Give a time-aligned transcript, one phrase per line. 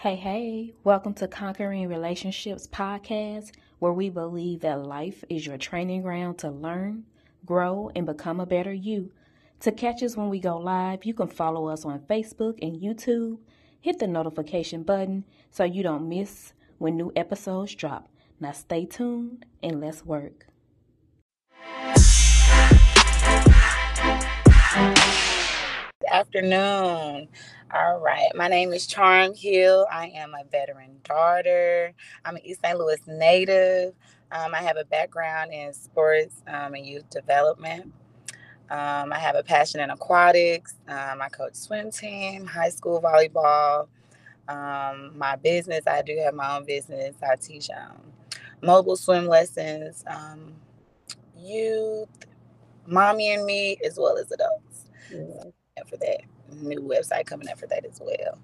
[0.00, 6.02] Hey, hey, welcome to Conquering Relationships podcast, where we believe that life is your training
[6.02, 7.06] ground to learn,
[7.46, 9.10] grow, and become a better you.
[9.60, 13.38] To catch us when we go live, you can follow us on Facebook and YouTube.
[13.80, 18.10] Hit the notification button so you don't miss when new episodes drop.
[18.38, 20.46] Now stay tuned and let's work.
[26.06, 27.28] Afternoon.
[27.74, 28.30] All right.
[28.34, 29.86] My name is Charm Hill.
[29.90, 31.92] I am a veteran daughter.
[32.24, 32.78] I'm an East St.
[32.78, 33.94] Louis native.
[34.32, 37.92] Um, I have a background in sports um, and youth development.
[38.70, 40.74] Um, I have a passion in aquatics.
[40.88, 43.88] Um, I coach swim team, high school volleyball.
[44.48, 47.16] Um, my business, I do have my own business.
[47.22, 48.00] I teach um,
[48.62, 50.04] mobile swim lessons,
[51.36, 52.08] youth,
[52.86, 54.84] mommy and me, as well as adults.
[55.88, 56.20] For that
[56.52, 58.38] new website coming up for that as well.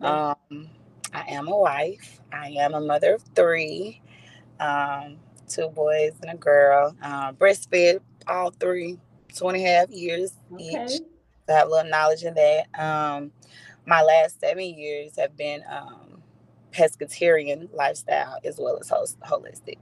[0.00, 0.68] Um,
[1.12, 2.20] I am a wife.
[2.32, 4.00] I am a mother of three,
[4.60, 5.16] um,
[5.48, 6.94] two boys and a girl.
[7.02, 8.98] Uh, breastfed all three,
[9.34, 10.64] two and a half years okay.
[10.64, 11.00] each.
[11.48, 12.66] So I have a little knowledge in that.
[12.78, 13.32] Um,
[13.86, 16.22] my last seven years have been um,
[16.72, 19.78] pescatarian lifestyle as well as holistic.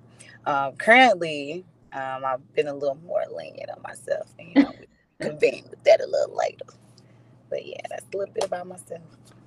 [0.46, 4.72] Um, currently, um, I've been a little more lenient on myself, and you know,
[5.20, 6.66] convene with that a little later.
[7.48, 9.02] But yeah, that's a little bit about myself.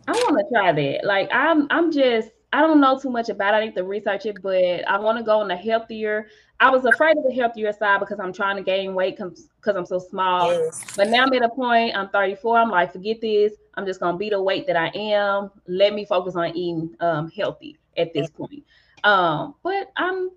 [0.08, 1.06] I want to try that.
[1.06, 3.58] Like I'm, I'm just, I don't know too much about it.
[3.58, 6.28] I need to research it, but I want to go on the healthier.
[6.60, 9.86] I was afraid of the healthier side because I'm trying to gain weight because I'm
[9.86, 10.52] so small.
[10.52, 10.84] Yes.
[10.96, 11.96] But now I'm at a point.
[11.96, 12.58] I'm 34.
[12.58, 13.54] I'm like, forget this.
[13.76, 15.52] I'm just gonna be the weight that I am.
[15.68, 18.64] Let me focus on eating um, healthy at this point.
[19.04, 20.32] Um, but I'm,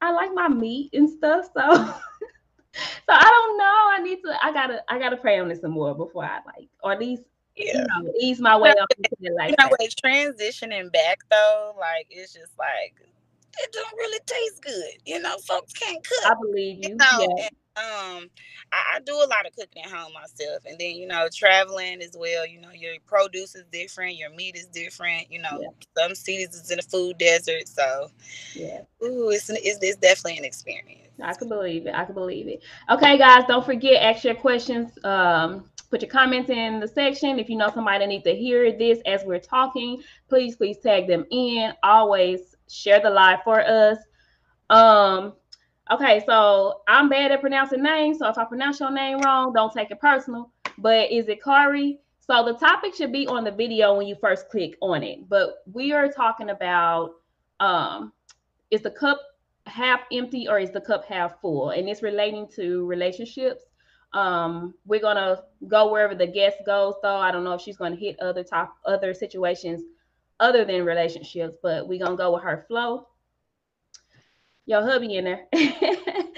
[0.00, 1.94] I like my meat and stuff, so.
[3.06, 3.64] so I don't know.
[3.64, 4.44] I need to.
[4.44, 4.82] I gotta.
[4.88, 7.22] I gotta pray on this some more before I like, or at least
[7.56, 7.84] yeah.
[7.96, 9.50] You know, ease my way up into like.
[9.50, 12.94] You know, it's transitioning back though, like it's just like
[13.58, 15.02] it don't really taste good.
[15.04, 16.30] You know, folks can't cook.
[16.30, 16.90] I believe you.
[16.90, 17.06] you know?
[17.36, 17.44] yeah.
[17.44, 18.30] And, um,
[18.72, 22.02] I, I, do a lot of cooking at home myself, and then you know, traveling
[22.02, 22.44] as well.
[22.44, 25.30] You know, your produce is different, your meat is different.
[25.30, 25.68] You know, yeah.
[25.96, 28.10] some cities is in a food desert, so
[28.54, 31.07] yeah, ooh, it's, it's it's definitely an experience.
[31.22, 31.94] I can believe it.
[31.94, 32.62] I can believe it.
[32.90, 34.92] Okay, guys, don't forget, ask your questions.
[35.04, 37.38] Um, put your comments in the section.
[37.38, 41.24] If you know somebody needs to hear this as we're talking, please, please tag them
[41.30, 41.72] in.
[41.82, 43.98] Always share the live for us.
[44.70, 45.34] Um,
[45.90, 48.18] okay, so I'm bad at pronouncing names.
[48.18, 50.52] So if I pronounce your name wrong, don't take it personal.
[50.76, 51.98] But is it Kari?
[52.20, 55.28] So the topic should be on the video when you first click on it.
[55.28, 57.14] But we are talking about
[57.58, 58.12] um,
[58.70, 59.18] is the cup
[59.68, 61.70] half empty or is the cup half full?
[61.70, 63.62] And it's relating to relationships.
[64.12, 67.16] Um, we're gonna go wherever the guest goes, though.
[67.16, 69.82] I don't know if she's gonna hit other top other situations
[70.40, 73.08] other than relationships, but we're gonna go with her flow.
[74.66, 75.46] Your hubby in there.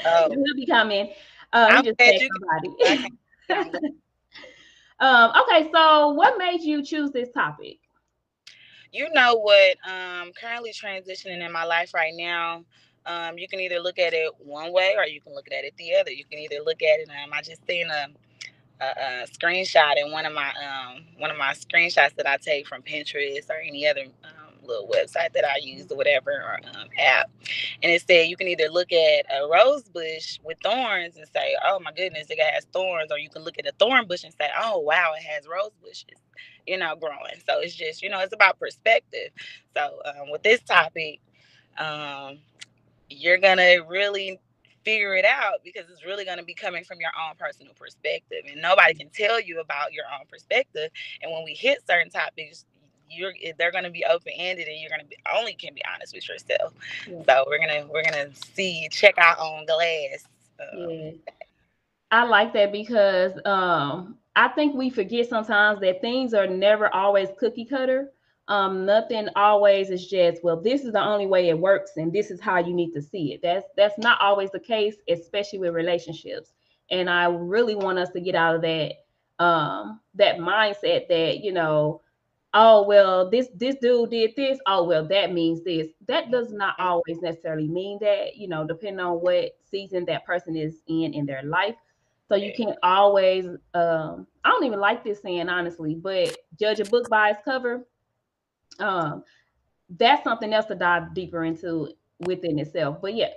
[0.02, 0.30] Oh.
[0.30, 1.10] Hubby come in.
[1.52, 3.12] Uh, just somebody.
[4.98, 7.80] um, okay, so what made you choose this topic?
[8.92, 9.76] You know what?
[9.86, 12.64] Um, currently transitioning in my life right now
[13.06, 15.74] um, you can either look at it one way or you can look at it
[15.78, 16.10] the other.
[16.12, 17.08] You can either look at it.
[17.10, 18.08] Um, I just seen a,
[18.80, 22.66] a, a screenshot in one of my um, one of my screenshots that I take
[22.66, 26.88] from Pinterest or any other um, little website that I use or whatever or um,
[26.98, 27.30] app,
[27.82, 31.56] and it said you can either look at a rose bush with thorns and say,
[31.64, 34.34] "Oh my goodness, it has thorns," or you can look at a thorn bush and
[34.34, 36.20] say, "Oh wow, it has rose bushes."
[36.66, 37.40] You know, growing.
[37.48, 39.30] So it's just you know, it's about perspective.
[39.76, 41.20] So um, with this topic,
[41.78, 42.38] um,
[43.10, 44.40] you're gonna really
[44.84, 48.38] figure it out because it's really going to be coming from your own personal perspective
[48.50, 50.90] and nobody can tell you about your own perspective
[51.22, 52.64] and when we hit certain topics
[53.10, 56.14] you're they're going to be open-ended and you're going to be only can be honest
[56.14, 56.72] with yourself
[57.08, 57.22] yeah.
[57.26, 60.24] so we're gonna we're gonna see check our own glass
[60.72, 61.10] um, yeah.
[62.10, 67.28] i like that because um i think we forget sometimes that things are never always
[67.38, 68.10] cookie cutter
[68.50, 72.32] um, nothing always is just well this is the only way it works and this
[72.32, 73.40] is how you need to see it.
[73.42, 76.52] That's that's not always the case especially with relationships.
[76.90, 78.94] And i really want us to get out of that
[79.38, 82.02] um that mindset that you know
[82.52, 84.58] oh well this this dude did this.
[84.66, 85.86] Oh well that means this.
[86.08, 90.56] That does not always necessarily mean that you know depending on what season that person
[90.56, 91.76] is in in their life.
[92.28, 96.84] So you can't always um i don't even like this saying honestly but judge a
[96.84, 97.84] book by its cover
[98.78, 99.24] um,
[99.98, 101.88] that's something else to dive deeper into
[102.20, 102.98] within itself.
[103.00, 103.30] But yeah,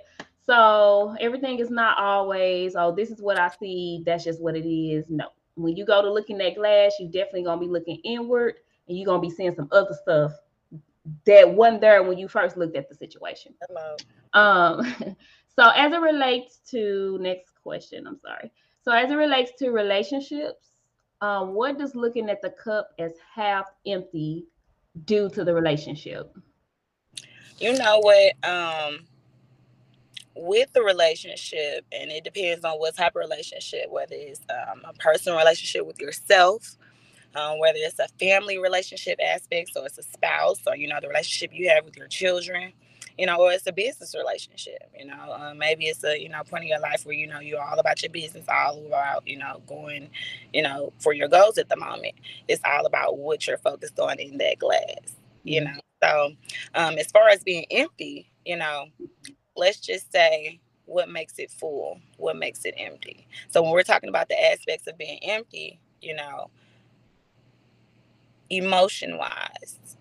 [0.46, 4.02] so everything is not always, oh, this is what I see.
[4.04, 5.08] That's just what it is.
[5.08, 5.28] No.
[5.56, 8.56] When you go to look in that glass, you definitely gonna be looking inward
[8.88, 10.32] and you're gonna be seeing some other stuff
[11.26, 13.54] that wasn't there when you first looked at the situation.
[13.68, 13.96] Hello.
[14.32, 15.16] Um,
[15.56, 18.50] so as it relates to next question, I'm sorry.
[18.82, 20.68] So as it relates to relationships,
[21.20, 24.46] um, what does looking at the cup as half empty
[25.04, 26.36] do to the relationship?
[27.58, 28.32] You know what?
[28.48, 29.00] Um,
[30.36, 34.92] with the relationship, and it depends on what type of relationship, whether it's um, a
[34.94, 36.76] personal relationship with yourself,
[37.36, 41.08] um, whether it's a family relationship aspect, so it's a spouse, or you know the
[41.08, 42.72] relationship you have with your children,
[43.18, 44.90] you know, or it's a business relationship.
[44.98, 47.40] You know, um, maybe it's a you know point in your life where you know
[47.40, 50.10] you're all about your business, all about you know going,
[50.52, 52.14] you know, for your goals at the moment.
[52.48, 55.16] It's all about what you're focused on in that glass.
[55.44, 55.74] You mm-hmm.
[55.74, 56.32] know, so
[56.74, 58.86] um, as far as being empty, you know,
[59.56, 63.26] let's just say what makes it full, what makes it empty.
[63.48, 66.50] So when we're talking about the aspects of being empty, you know,
[68.50, 69.96] emotion wise,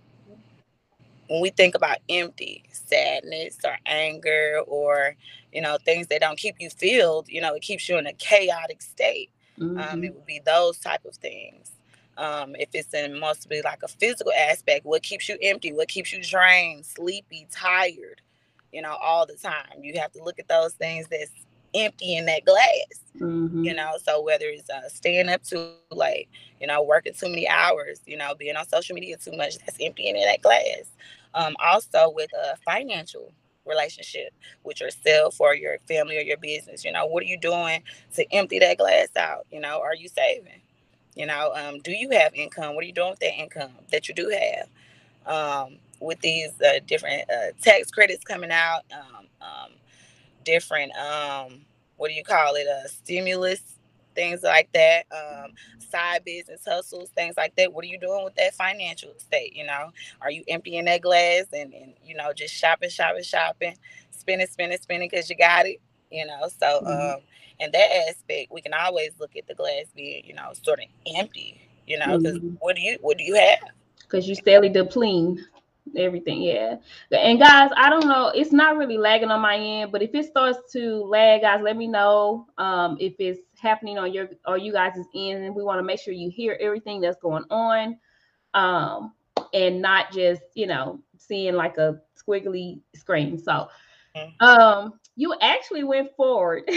[1.34, 5.16] when we think about empty, sadness or anger or,
[5.52, 8.14] you know, things that don't keep you filled, you know, it keeps you in a
[8.14, 9.32] chaotic state.
[9.60, 9.80] Mm-hmm.
[9.80, 11.72] Um, it would be those type of things.
[12.20, 16.14] Um, if it's in mostly like a physical aspect, what keeps you empty, what keeps
[16.14, 18.22] you drained, sleepy, tired,
[18.72, 19.82] you know, all the time.
[19.82, 21.32] You have to look at those things that's
[21.74, 23.02] empty in that glass.
[23.18, 23.64] Mm-hmm.
[23.64, 26.30] You know, so whether it's uh, staying up too late,
[26.62, 29.78] you know, working too many hours, you know, being on social media too much, that's
[29.82, 30.92] emptying in that glass.
[31.36, 33.32] Um, also with a financial
[33.66, 34.34] relationship
[34.64, 37.82] with yourself or your family or your business, you know, what are you doing
[38.16, 39.46] to empty that glass out?
[39.52, 40.62] You know, are you saving?
[41.16, 42.76] You know, um, do you have income?
[42.76, 44.68] What are you doing with that income that you do have?
[45.26, 49.72] Um, with these uh, different uh, tax credits coming out, um, um,
[50.44, 51.62] different um,
[51.98, 52.68] what do you call it?
[52.68, 53.62] Uh, stimulus
[54.13, 57.71] things like that, um, side business hustles, things like that.
[57.71, 59.56] What are you doing with that financial state?
[59.56, 63.75] You know, are you emptying that glass and, and you know just shopping, shopping, shopping,
[64.12, 65.81] spending, spending, spending because you got it?
[66.12, 67.15] You know, so mm-hmm.
[67.15, 67.21] um,
[67.60, 70.86] in that aspect, we can always look at the glass being you know sort of
[71.15, 71.60] empty.
[71.86, 72.56] You know, because mm-hmm.
[72.60, 73.69] what do you what do you have?
[74.00, 75.39] Because you steadily depleting
[75.98, 76.77] everything yeah
[77.12, 80.25] and guys i don't know it's not really lagging on my end but if it
[80.25, 84.71] starts to lag guys let me know um if it's happening on your or you
[84.71, 87.98] guys' end and we want to make sure you hear everything that's going on
[88.54, 89.13] um
[89.54, 93.68] and not just you know seeing like a squiggly screen so
[94.15, 94.45] mm-hmm.
[94.45, 96.63] um you actually went forward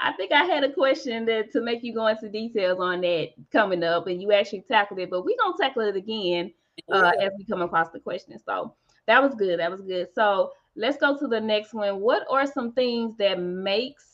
[0.00, 3.28] I think I had a question that to make you go into details on that
[3.52, 6.52] coming up, and you actually tackled it, but we're gonna tackle it again
[6.92, 8.36] uh, as we come across the question.
[8.44, 8.74] So
[9.06, 9.60] that was good.
[9.60, 10.08] That was good.
[10.14, 12.00] So let's go to the next one.
[12.00, 14.07] What are some things that makes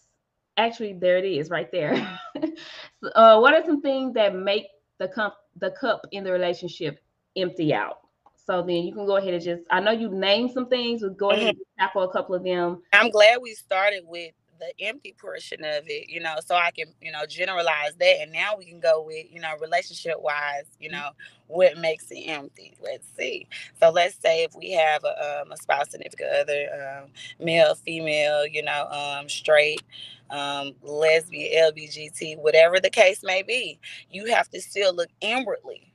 [0.56, 1.94] actually there it is right there.
[3.14, 4.66] uh, what are some things that make
[4.98, 6.98] the cup the cup in the relationship
[7.36, 7.98] empty out?
[8.46, 11.16] So then you can go ahead and just I know you named some things, but
[11.16, 11.60] go ahead mm-hmm.
[11.78, 12.82] and tackle a couple of them.
[12.92, 16.86] I'm glad we started with the empty portion of it, you know, so I can,
[17.00, 18.20] you know, generalize that.
[18.20, 20.98] And now we can go with, you know, relationship wise, you mm-hmm.
[20.98, 21.10] know,
[21.46, 22.74] what makes it empty.
[22.82, 23.48] Let's see.
[23.80, 27.10] So let's say if we have a, um, a spouse, significant other, um,
[27.44, 29.82] male, female, you know, um, straight,
[30.30, 33.78] um, lesbian, LBGT, whatever the case may be,
[34.10, 35.92] you have to still look inwardly,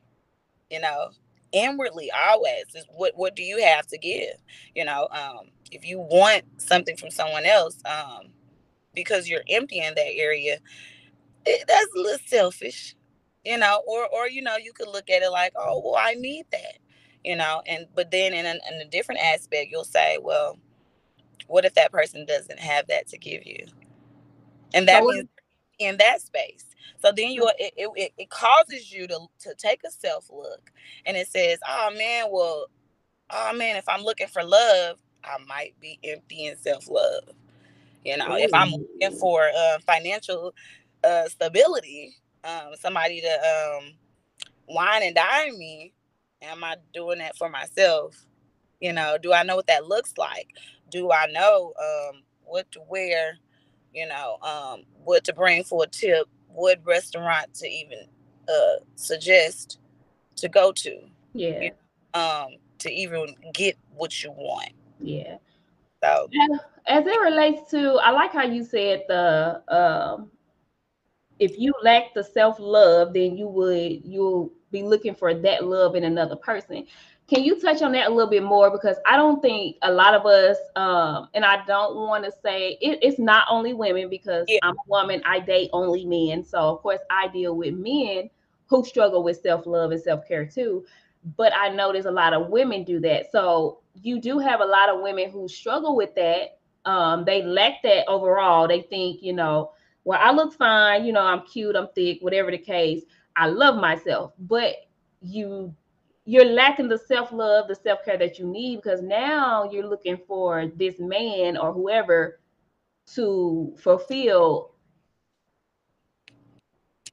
[0.70, 1.10] you know,
[1.52, 4.36] inwardly always is what what do you have to give
[4.76, 8.28] you know um if you want something from someone else um
[8.94, 10.60] because you're empty in that area,
[11.46, 12.96] it, that's a little selfish,
[13.46, 13.82] you know.
[13.88, 16.80] Or or you know, you could look at it like, oh, well, I need that,
[17.24, 17.62] you know.
[17.68, 20.58] And but then in, an, in a different aspect, you'll say, well,
[21.48, 23.66] what if that person doesn't have that to give you?
[24.74, 25.28] And that means
[25.80, 26.66] in that space.
[27.02, 30.72] So then you it, it, it causes you to to take a self look,
[31.06, 32.68] and it says, oh man, well,
[33.30, 37.24] oh man, if I'm looking for love, I might be empty in self love.
[38.04, 40.54] You know, if I'm looking for uh, financial
[41.04, 43.92] uh, stability, um, somebody to um,
[44.68, 45.94] wine and dine me,
[46.42, 48.26] am I doing that for myself?
[48.80, 50.48] You know, do I know what that looks like?
[50.90, 53.38] Do I know um, what to wear?
[53.94, 56.28] You know, um, what to bring for a tip?
[56.48, 58.06] What restaurant to even
[58.48, 59.80] uh, suggest
[60.38, 61.00] to go to?
[61.34, 61.60] Yeah.
[61.60, 61.72] You
[62.14, 62.48] know, um,
[62.80, 64.72] to even get what you want.
[65.02, 65.38] Yeah.
[66.04, 66.30] So
[66.88, 70.32] as it relates to, I like how you said the um,
[71.40, 75.96] if you lack the self love, then you would you'll be looking for that love
[75.96, 76.86] in another person.
[77.28, 78.72] Can you touch on that a little bit more?
[78.72, 82.78] Because I don't think a lot of us, um, and I don't want to say
[82.82, 84.58] it, it's not only women because yeah.
[84.64, 86.44] I'm a woman, I date only men.
[86.44, 88.32] So, of course, I deal with men
[88.66, 90.86] who struggle with self love and self care too.
[91.38, 93.32] but I know there's a lot of women do that.
[93.32, 96.60] So you do have a lot of women who struggle with that.
[96.86, 98.68] Um, they lack that overall.
[98.68, 99.72] They think, you know,
[100.04, 103.04] well, I look fine, you know, I'm cute, I'm thick, whatever the case.
[103.36, 104.76] I love myself, but
[105.22, 105.74] you
[106.26, 111.00] you're lacking the self-love, the self-care that you need because now you're looking for this
[111.00, 112.40] man or whoever
[113.16, 114.76] to fulfill.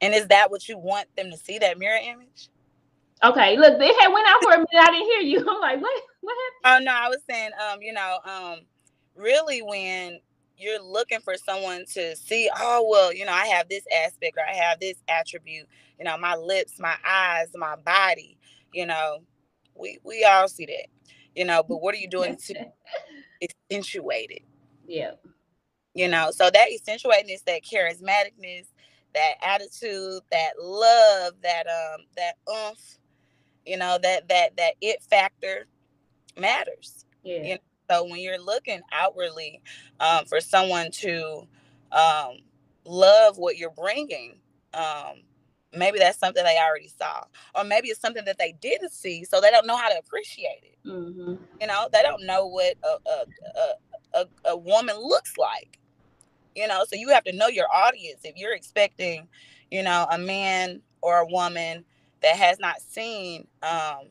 [0.01, 2.49] And is that what you want them to see that mirror image?
[3.23, 4.67] Okay, look, they had went out for a minute.
[4.73, 5.39] I didn't hear you.
[5.49, 6.03] I'm like, what?
[6.21, 6.85] What happened?
[6.87, 8.59] Oh no, I was saying, um, you know, um,
[9.15, 10.19] really when
[10.57, 14.43] you're looking for someone to see, oh well, you know, I have this aspect or
[14.47, 18.37] I have this attribute, you know, my lips, my eyes, my body,
[18.73, 19.19] you know,
[19.75, 20.87] we we all see that,
[21.35, 22.55] you know, but what are you doing to
[23.71, 24.43] accentuate it?
[24.87, 25.11] Yeah.
[25.93, 28.67] You know, so that accentuating is that charismaticness,
[29.13, 32.97] that attitude, that love, that um, that oomph,
[33.67, 35.67] you know, that that that it factor
[36.37, 37.05] matters.
[37.23, 37.43] Yeah.
[37.43, 37.57] You know?
[37.89, 39.61] So when you're looking outwardly
[39.99, 41.47] um, for someone to
[41.91, 42.39] um,
[42.83, 44.39] love what you're bringing,
[44.73, 45.21] um,
[45.73, 47.23] maybe that's something they already saw,
[47.55, 50.63] or maybe it's something that they didn't see, so they don't know how to appreciate
[50.63, 50.77] it.
[50.85, 51.35] Mm-hmm.
[51.61, 55.79] You know, they don't know what a, a, a, a, a woman looks like.
[56.55, 58.21] You know, so you have to know your audience.
[58.23, 59.27] If you're expecting,
[59.69, 61.85] you know, a man or a woman
[62.21, 64.07] that has not seen um,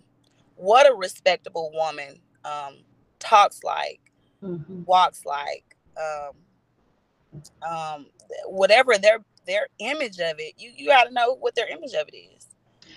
[0.56, 2.78] what a respectable woman um,
[3.18, 4.00] talks like,
[4.42, 4.82] mm-hmm.
[4.84, 8.06] walks like, um, um,
[8.46, 12.08] whatever their their image of it, you you got to know what their image of
[12.08, 12.46] it is.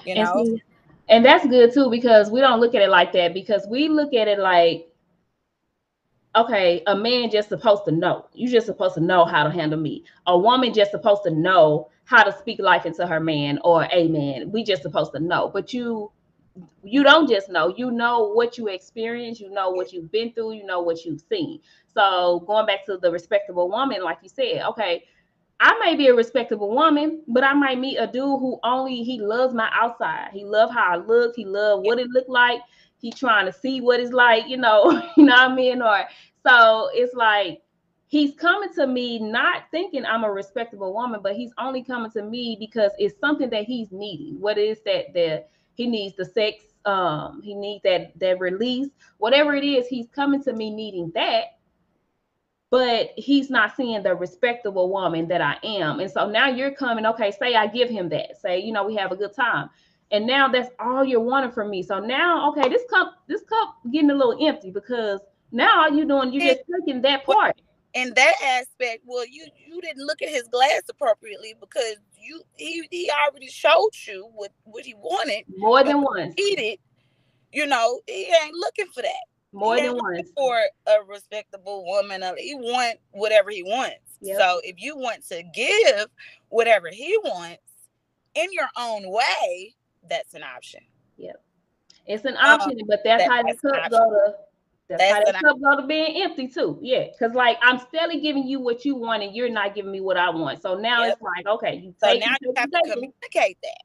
[0.06, 0.64] You know, and, see,
[1.10, 4.14] and that's good too because we don't look at it like that because we look
[4.14, 4.90] at it like
[6.36, 8.28] okay, a man just supposed to know.
[8.34, 10.06] You just supposed to know how to handle me.
[10.28, 14.08] A woman just supposed to know how to speak life into her man or a
[14.08, 14.52] man.
[14.52, 15.52] We just supposed to know.
[15.54, 16.12] But you
[16.84, 17.72] you don't just know.
[17.78, 20.54] You know what you experience you know what you've been through.
[20.54, 21.60] You know what you've seen.
[21.94, 25.04] So going back to the respectable woman like you said okay
[25.60, 29.20] i may be a respectable woman but i might meet a dude who only he
[29.20, 30.30] loves my outside.
[30.34, 31.36] He love how i look.
[31.36, 32.62] He love what it looked like.
[32.98, 35.82] He trying to see what it's like you know you know what i mean?
[35.84, 36.06] Or
[36.44, 37.62] so it's like
[38.10, 42.24] he's coming to me not thinking i'm a respectable woman but he's only coming to
[42.24, 44.40] me because it's something that he's needing.
[44.42, 49.54] What is that that he needs the sex um he needs that that release whatever
[49.54, 51.58] it is he's coming to me needing that
[52.72, 56.00] but he's not seeing the respectable woman that i am.
[56.00, 58.42] And so now you're coming okay say i give him that.
[58.42, 59.70] Say you know we have a good time.
[60.12, 61.84] And now that's all you're wanting from me.
[61.84, 65.20] So now okay this cup this cup getting a little empty because
[65.52, 67.60] now all you're doing you're just taking that part
[68.00, 72.88] in that aspect well you you didn't look at his glass appropriately because you he
[72.92, 76.36] he already showed you what what he wanted more than once.
[76.38, 76.80] Needed,
[77.52, 79.26] you know, he ain't looking for that.
[79.52, 82.24] More he than once for a respectable woman.
[82.38, 83.98] He want whatever he wants.
[84.22, 84.38] Yep.
[84.40, 86.08] So if you want to give
[86.50, 87.62] whatever he wants
[88.36, 89.74] in your own way,
[90.10, 90.82] that's an option.
[91.18, 91.42] Yep,
[92.06, 94.36] it's an option, um, but that's that, how the cup go to
[94.90, 96.80] that's, That's how that cup go to being empty too.
[96.82, 100.02] Yeah, because like I'm steadily giving you what you want, and you're not giving me
[100.02, 100.62] what I want.
[100.62, 101.14] So now yep.
[101.14, 103.84] it's like, okay, you so now you have to communicate that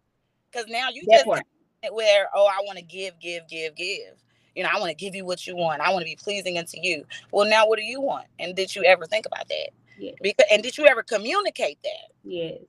[0.51, 4.15] because now you just where oh I want to give, give, give, give.
[4.57, 5.83] You know, I want to give you what you want.
[5.83, 7.05] I want to be pleasing unto you.
[7.33, 8.27] Well, now what do you want?
[8.39, 9.71] And did you ever think about that?
[9.99, 10.15] Yes.
[10.23, 12.13] Because and did you ever communicate that?
[12.23, 12.61] Yes.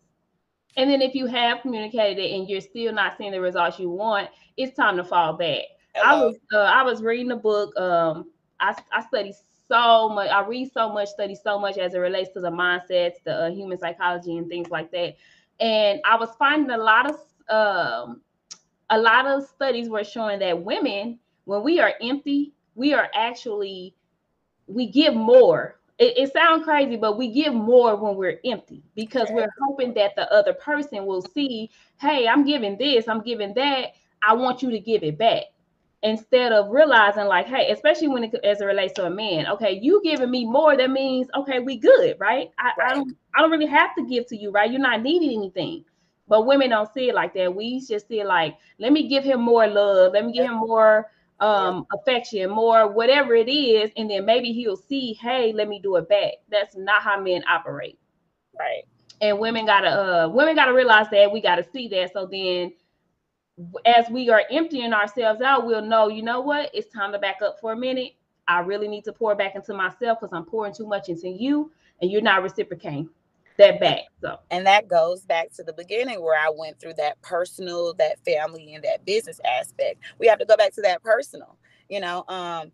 [0.76, 3.90] And then if you have communicated it and you're still not seeing the results you
[3.90, 5.62] want, it's time to fall back.
[5.96, 6.24] Hello.
[6.24, 7.76] I was uh, I was reading a book.
[7.80, 9.34] Um, I I study
[9.70, 10.30] so much.
[10.30, 13.52] I read so much, study so much as it relates to the mindsets, the uh,
[13.52, 15.16] human psychology, and things like that.
[15.62, 18.22] And I was finding a lot of um,
[18.90, 23.96] a lot of studies were showing that women, when we are empty, we are actually
[24.68, 25.80] we give more.
[25.98, 30.14] It, it sounds crazy, but we give more when we're empty because we're hoping that
[30.18, 31.70] the other person will see,
[32.02, 33.94] hey, I'm giving this, I'm giving that.
[34.22, 35.44] I want you to give it back
[36.06, 39.80] instead of realizing like hey especially when it as it relates to a man okay
[39.82, 42.52] you giving me more that means okay we good right?
[42.60, 42.92] I, right.
[42.92, 44.70] I don't i don't really have to give to you right?
[44.70, 45.84] You're not needing anything.
[46.28, 47.54] But women don't see it like that.
[47.54, 50.58] We just see it like let me give him more love let me give him
[50.58, 51.10] more
[51.40, 52.00] um yeah.
[52.00, 56.08] affection more whatever it is and then maybe he'll see hey let me do it
[56.08, 56.34] back.
[56.50, 57.98] That's not how men operate.
[58.58, 58.84] Right.
[59.22, 62.14] And women gotta uh women gotta realize that we gotta see that.
[62.14, 62.74] So then
[63.86, 67.42] as we are emptying ourselves out, we'll know, you know what, it's time to back
[67.42, 68.14] up for a minute.
[68.48, 71.72] I really need to pour back into myself because I'm pouring too much into you
[72.02, 73.10] and you're not reciprocating.
[73.58, 74.02] that back.
[74.22, 78.20] So and that goes back to the beginning where I went through that personal, that
[78.26, 80.02] family, and that business aspect.
[80.20, 81.58] We have to go back to that personal.
[81.90, 82.72] You know, um,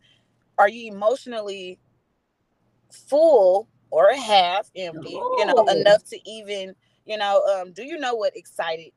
[0.58, 1.80] are you emotionally
[2.92, 5.14] full or half empty?
[5.14, 5.36] Oh.
[5.38, 8.92] You know, enough to even, you know, um, do you know what excited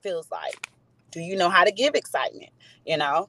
[0.00, 0.70] feels like?
[1.14, 2.50] Do you know how to give excitement?
[2.84, 3.28] You know,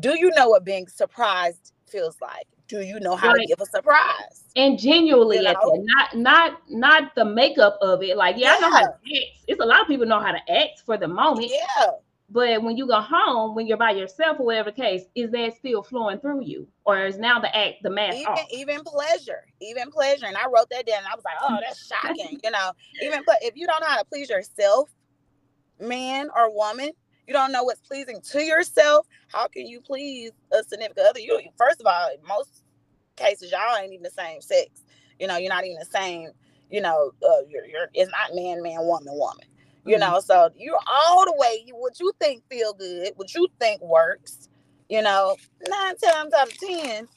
[0.00, 2.46] do you know what being surprised feels like?
[2.68, 3.40] Do you know how right.
[3.42, 4.44] to give a surprise?
[4.56, 5.84] And genuinely, you know?
[5.84, 8.16] not not not the makeup of it.
[8.16, 9.44] Like, yeah, yeah, I know how to act.
[9.46, 11.50] It's a lot of people know how to act for the moment.
[11.50, 11.90] Yeah.
[12.30, 15.82] But when you go home, when you're by yourself or whatever case, is that still
[15.82, 18.40] flowing through you, or is now the act the mask even, off?
[18.50, 20.26] Even pleasure, even pleasure.
[20.26, 20.98] And I wrote that down.
[20.98, 22.40] And I was like, oh, that's shocking.
[22.42, 24.90] you know, even but if you don't know how to please yourself,
[25.78, 26.90] man or woman,
[27.28, 29.06] you don't know what's pleasing to yourself.
[29.28, 31.20] How can you please a significant other?
[31.20, 32.62] You first of all, most
[33.16, 34.70] cases y'all ain't even the same sex.
[35.20, 36.30] You know, you're not even the same.
[36.70, 39.44] You know, uh, you're, you're it's not man, man, woman, woman.
[39.84, 40.10] You mm-hmm.
[40.10, 41.66] know, so you're all the way.
[41.74, 44.48] What you think feel good, what you think works.
[44.88, 45.36] You know,
[45.68, 47.08] nine times out of ten, it,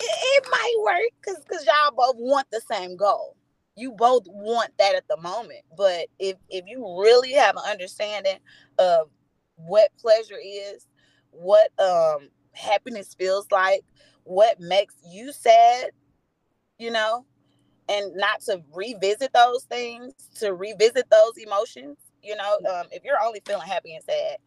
[0.00, 3.34] it might work because because y'all both want the same goal
[3.78, 8.38] you both want that at the moment but if if you really have an understanding
[8.78, 9.08] of
[9.56, 10.86] what pleasure is
[11.30, 13.82] what um happiness feels like
[14.24, 15.90] what makes you sad
[16.78, 17.24] you know
[17.88, 23.20] and not to revisit those things to revisit those emotions you know um if you're
[23.22, 24.38] only feeling happy and sad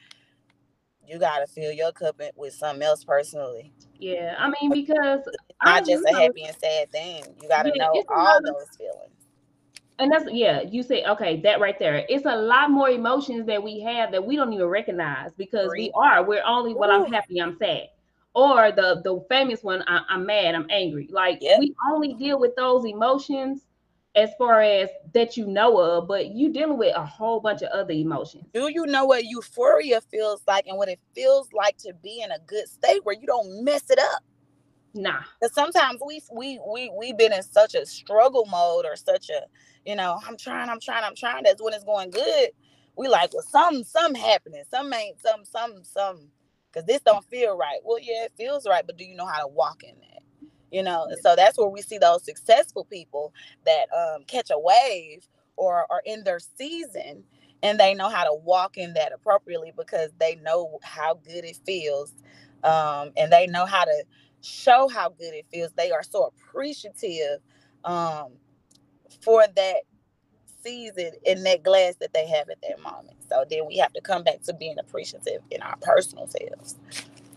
[1.08, 3.74] you gotta fill your cup with something else personally.
[4.00, 5.20] Yeah, I mean because
[5.64, 7.24] not just a happy and sad thing.
[7.42, 9.21] You gotta yeah, know all those feelings
[10.02, 12.06] and that's yeah you say okay that right there.
[12.10, 15.92] It's a lot more emotions that we have that we don't even recognize because we
[15.94, 17.90] are we're only well i'm happy i'm sad.
[18.34, 21.08] Or the the famous one I, am mad i'm angry.
[21.12, 21.60] Like yep.
[21.60, 23.62] we only deal with those emotions
[24.16, 27.70] as far as that you know of but you dealing with a whole bunch of
[27.70, 28.46] other emotions.
[28.56, 32.32] Do you know what euphoria feels like and what it feels like to be in
[32.32, 34.24] a good state where you don't mess it up?
[34.96, 35.22] Nah.
[35.40, 39.42] Because sometimes we we we we've been in such a struggle mode or such a
[39.86, 41.44] you know, I'm trying, I'm trying, I'm trying.
[41.44, 42.50] That's when it's going good.
[42.96, 46.28] We like, well, some, some happening, some ain't, some, some, some,
[46.72, 47.80] because this don't feel right.
[47.84, 50.22] Well, yeah, it feels right, but do you know how to walk in that?
[50.72, 53.34] You know, and so that's where we see those successful people
[53.66, 57.24] that um, catch a wave or are in their season
[57.64, 61.60] and they know how to walk in that appropriately because they know how good it
[61.66, 62.14] feels
[62.64, 64.04] um, and they know how to
[64.42, 65.72] show how good it feels.
[65.74, 67.40] They are so appreciative
[67.84, 68.34] um,
[69.22, 69.82] for that
[70.64, 73.18] season in that glass that they have at that moment.
[73.30, 76.76] So then we have to come back to being appreciative in our personal selves.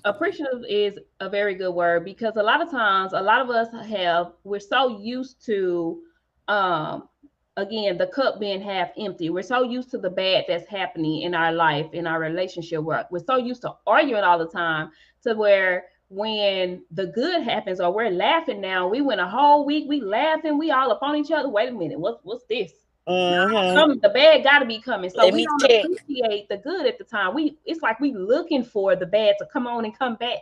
[0.05, 3.69] Appreciative is a very good word because a lot of times, a lot of us
[3.89, 6.03] have, we're so used to,
[6.49, 7.09] um,
[7.57, 9.31] again, the cup being half empty.
[9.31, 13.07] We're so used to the bad that's happening in our life, in our relationship work.
[13.11, 14.91] We're so used to arguing all the time
[15.23, 15.85] to where
[16.15, 20.59] when the good happens or we're laughing now, we went a whole week, we laughing,
[20.59, 21.49] we all up on each other.
[21.49, 22.73] Wait a minute, what's what's this?
[23.09, 23.99] Mm-hmm.
[24.01, 25.11] the bad got to be coming.
[25.11, 25.85] So Let we don't check.
[25.85, 27.35] appreciate the good at the time.
[27.35, 30.39] We it's like we looking for the bad to come on and come back,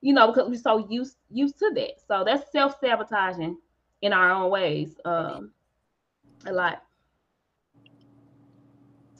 [0.00, 2.00] you know, because we're so used used to that.
[2.06, 3.56] So that's self sabotaging
[4.02, 5.52] in our own ways, um,
[6.46, 6.82] a lot.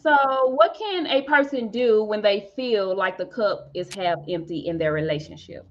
[0.00, 4.60] So, what can a person do when they feel like the cup is half empty
[4.60, 5.66] in their relationship?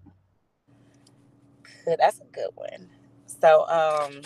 [1.86, 2.90] Good, that's a good one.
[3.26, 4.22] So, um,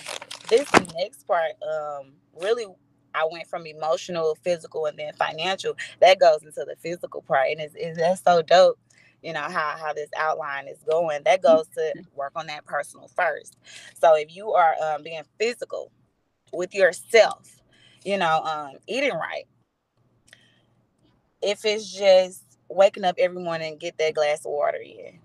[0.49, 2.65] this next part, um, really,
[3.13, 5.75] I went from emotional, physical, and then financial.
[5.99, 8.79] That goes into the physical part, and it's, it's that's so dope.
[9.21, 11.21] You know how how this outline is going.
[11.25, 12.15] That goes to mm-hmm.
[12.15, 13.55] work on that personal first.
[13.99, 15.91] So, if you are um, being physical
[16.51, 17.61] with yourself,
[18.03, 19.45] you know, um, eating right,
[21.41, 25.19] if it's just waking up every morning and get that glass of water in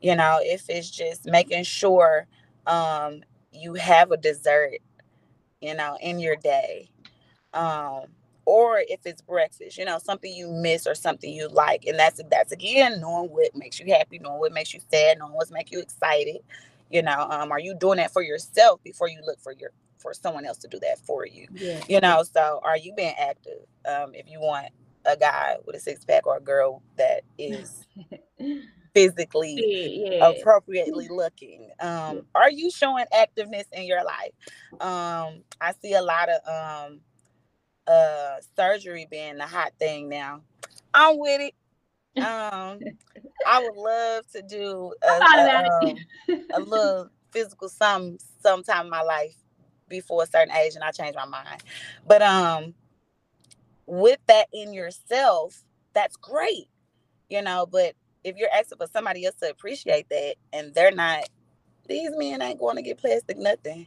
[0.00, 2.26] you know if it's just making sure
[2.66, 4.78] um you have a dessert
[5.60, 6.88] you know in your day
[7.54, 8.04] um
[8.44, 12.20] or if it's breakfast you know something you miss or something you like and that's
[12.30, 15.70] that's again knowing what makes you happy knowing what makes you sad knowing what makes
[15.70, 16.38] you excited
[16.90, 20.12] you know um are you doing that for yourself before you look for your for
[20.14, 21.80] someone else to do that for you yeah.
[21.88, 24.68] you know so are you being active um if you want
[25.06, 27.86] a guy with a six pack or a girl that is
[28.94, 30.28] physically yeah.
[30.28, 31.70] appropriately looking.
[31.80, 34.32] Um, are you showing activeness in your life?
[34.80, 37.00] Um, I see a lot of um,
[37.86, 40.42] uh, surgery being the hot thing now.
[40.94, 42.22] I'm with it.
[42.22, 42.80] Um,
[43.46, 45.96] I would love to do a, a, um,
[46.54, 49.36] a little physical some sometime in my life
[49.88, 51.62] before a certain age and I changed my mind.
[52.06, 52.74] But um
[53.86, 55.62] with that in yourself,
[55.94, 56.68] that's great.
[57.28, 57.94] You know, but
[58.24, 61.24] if you're asking for somebody else to appreciate that and they're not
[61.88, 63.86] these men ain't going to get plastic nothing.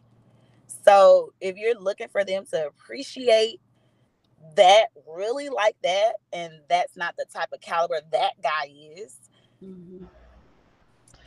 [0.86, 3.60] So if you're looking for them to appreciate
[4.56, 9.18] that really like that and that's not the type of caliber that guy is
[9.64, 10.06] mm-hmm.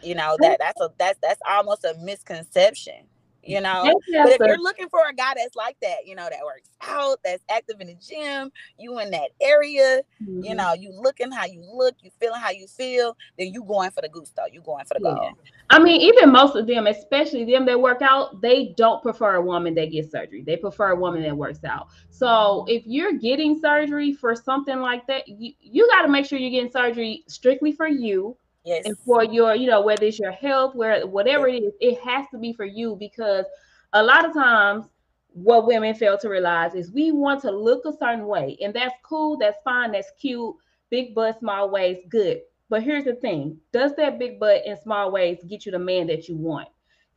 [0.02, 3.06] you know that that's a that's that's almost a misconception
[3.42, 3.82] you know?
[4.12, 7.18] But if you're looking for a guy that's like that you know that works out
[7.24, 10.44] that's active in the gym you in that area mm-hmm.
[10.44, 13.90] you know you looking how you look you feeling how you feel then you going
[13.90, 15.14] for the gusto you going for the yeah.
[15.14, 15.30] goal
[15.70, 19.42] i mean even most of them especially them that work out they don't prefer a
[19.42, 20.42] woman that gets surgery.
[20.42, 21.88] They prefer a woman that works out.
[22.10, 26.38] So if you're getting surgery for something like that you, you got to make sure
[26.38, 28.84] you're getting surgery strictly for you Yes.
[28.86, 32.26] And for your, you know, whether it's your health, where whatever it is, it has
[32.30, 33.44] to be for you because
[33.92, 34.86] a lot of times
[35.34, 38.94] what women fail to realize is we want to look a certain way, and that's
[39.02, 40.54] cool, that's fine, that's cute,
[40.90, 42.42] big butt, small waist, good.
[42.68, 46.06] But here's the thing: does that big butt and small waist get you the man
[46.06, 46.68] that you want?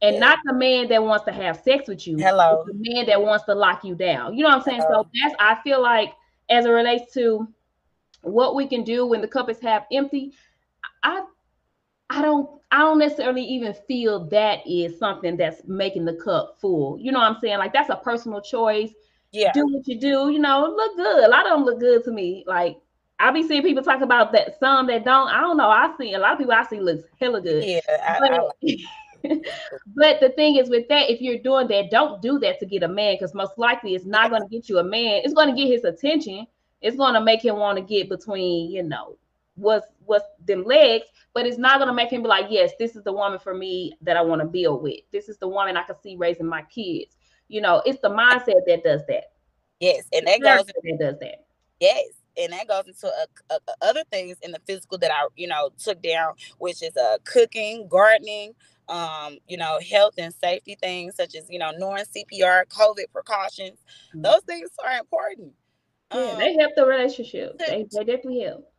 [0.01, 0.19] And yeah.
[0.19, 2.17] not the man that wants to have sex with you.
[2.17, 2.63] Hello.
[2.67, 4.35] The man that wants to lock you down.
[4.35, 4.81] You know what I'm saying?
[4.81, 5.03] Hello.
[5.03, 6.13] So that's I feel like
[6.49, 7.47] as it relates to
[8.21, 10.33] what we can do when the cup is half empty,
[11.03, 11.23] I
[12.09, 16.97] I don't I don't necessarily even feel that is something that's making the cup full.
[16.99, 17.57] You know what I'm saying?
[17.57, 18.91] Like that's a personal choice.
[19.31, 19.51] Yeah.
[19.53, 21.23] Do what you do, you know, look good.
[21.23, 22.43] A lot of them look good to me.
[22.47, 22.77] Like
[23.19, 25.29] I be seeing people talk about that some that don't.
[25.29, 25.69] I don't know.
[25.69, 27.63] I see a lot of people I see looks hella good.
[27.63, 27.79] Yeah.
[27.87, 28.79] I, but, I like
[29.95, 32.83] but the thing is with that, if you're doing that, don't do that to get
[32.83, 35.21] a man because most likely it's not going to get you a man.
[35.23, 36.45] It's going to get his attention.
[36.81, 39.17] It's going to make him want to get between, you know,
[39.55, 43.03] what's what's them legs, but it's not gonna make him be like, yes, this is
[43.03, 44.99] the woman for me that I want to build with.
[45.11, 47.15] This is the woman I can see raising my kids.
[47.47, 49.31] You know, it's the mindset that does that.
[49.79, 51.45] Yes, and that goes that does that.
[51.79, 55.47] Yes, and that goes into a, a, other things in the physical that I, you
[55.47, 58.53] know, took down, which is uh cooking, gardening,
[58.87, 63.79] um, you know, health and safety things such as you know knowing CPR, COVID precautions.
[64.09, 64.21] Mm-hmm.
[64.21, 65.53] Those things are important.
[66.13, 67.57] Yeah, um, they help the relationship.
[67.57, 68.71] They, they definitely help.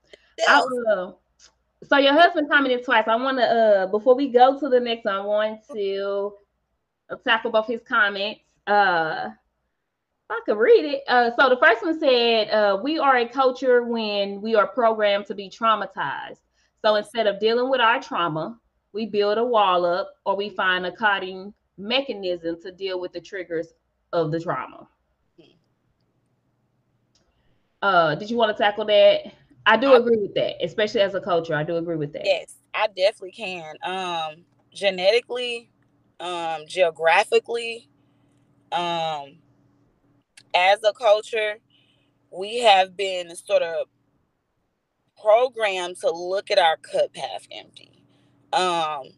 [0.49, 1.12] I, uh,
[1.88, 3.05] so your husband commented twice.
[3.07, 6.35] I want to uh before we go to the next one, I want to
[7.25, 8.40] tackle both his comments.
[8.66, 9.31] Uh
[10.29, 11.05] I could read it.
[11.07, 15.27] Uh, so the first one said, uh, "We are a culture when we are programmed
[15.27, 16.40] to be traumatized.
[16.83, 18.59] So instead of dealing with our trauma,
[18.92, 23.20] we build a wall up, or we find a coping mechanism to deal with the
[23.20, 23.68] triggers
[24.12, 24.88] of the trauma."
[27.83, 29.33] Uh, did you want to tackle that?
[29.66, 31.55] I do I, agree with that, especially as a culture.
[31.55, 32.24] I do agree with that.
[32.24, 33.74] Yes, I definitely can.
[33.83, 35.70] Um, genetically,
[36.20, 37.88] um, geographically,
[38.70, 39.38] um,
[40.55, 41.57] as a culture,
[42.31, 43.88] we have been sort of
[45.20, 48.05] programmed to look at our cup half empty.
[48.52, 49.09] Um,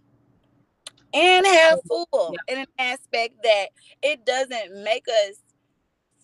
[1.13, 2.55] and half full yeah.
[2.55, 3.67] in an aspect that
[4.03, 5.37] it doesn't make us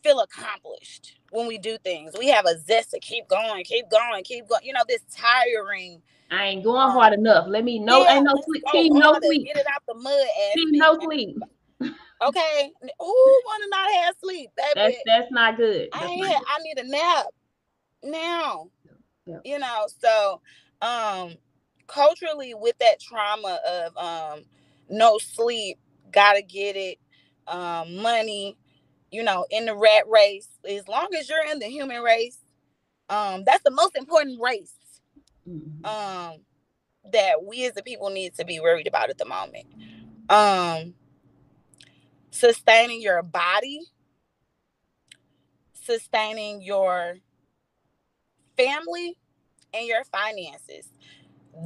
[0.03, 2.14] feel accomplished when we do things.
[2.16, 4.62] We have a zest to keep going, keep going, keep going.
[4.64, 6.01] You know, this tiring.
[6.31, 7.47] I ain't going hard enough.
[7.49, 8.03] Let me know.
[8.03, 8.62] Yeah, ain't no sleep.
[8.70, 9.47] Team no sleep.
[9.47, 10.27] Get it out the mud.
[10.55, 11.37] Team no sleep.
[12.23, 12.70] Okay.
[13.01, 14.73] Who want to not have sleep, baby?
[14.77, 15.88] That's that's not good.
[15.92, 16.42] That's I not good.
[16.49, 17.27] I need a nap
[18.03, 18.68] now.
[19.27, 19.38] Yeah.
[19.44, 20.40] You know, so
[20.81, 21.35] um
[21.87, 24.44] culturally with that trauma of um
[24.88, 25.77] no sleep,
[26.12, 26.99] gotta get it,
[27.47, 28.57] um, money,
[29.14, 32.38] you know, in the rat race, as long as you're in the human race,
[33.09, 34.74] um, that's the most important race
[35.48, 35.85] mm-hmm.
[35.85, 36.38] um,
[37.12, 39.66] that we as the people need to be worried about at the moment.
[40.29, 40.94] Um,
[42.31, 43.81] sustaining your body,
[45.74, 47.16] sustaining your
[48.57, 49.16] family,
[49.72, 50.88] and your finances.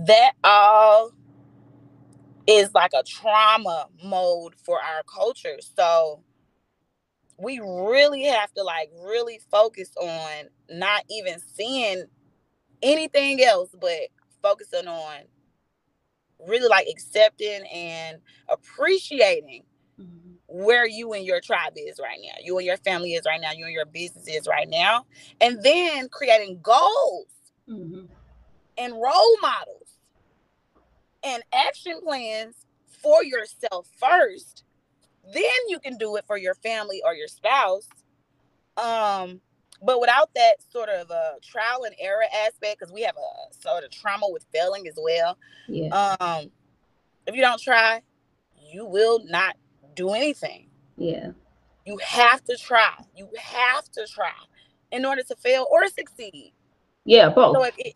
[0.06, 1.12] That all
[2.46, 5.56] is like a trauma mode for our culture.
[5.76, 6.22] So
[7.38, 12.04] we really have to like really focus on not even seeing
[12.82, 14.08] anything else but
[14.42, 15.16] focusing on
[16.46, 19.62] really like accepting and appreciating
[20.00, 20.32] mm-hmm.
[20.46, 23.52] where you and your tribe is right now you and your family is right now
[23.52, 25.04] you and your business is right now
[25.40, 27.26] and then creating goals
[27.68, 28.04] mm-hmm.
[28.76, 29.96] and role models
[31.22, 32.66] and action plans
[33.02, 34.64] for yourself first
[35.32, 37.88] then you can do it for your family or your spouse
[38.76, 39.40] um
[39.82, 43.84] but without that sort of a trial and error aspect because we have a sort
[43.84, 45.36] of trauma with failing as well
[45.68, 45.88] yeah
[46.20, 46.50] um
[47.26, 48.02] if you don't try
[48.70, 49.56] you will not
[49.94, 51.30] do anything yeah
[51.86, 52.92] You have to try.
[53.16, 54.36] You have to try
[54.92, 56.52] in order to fail or succeed.
[57.06, 57.56] Yeah, both.
[57.56, 57.94] So if it,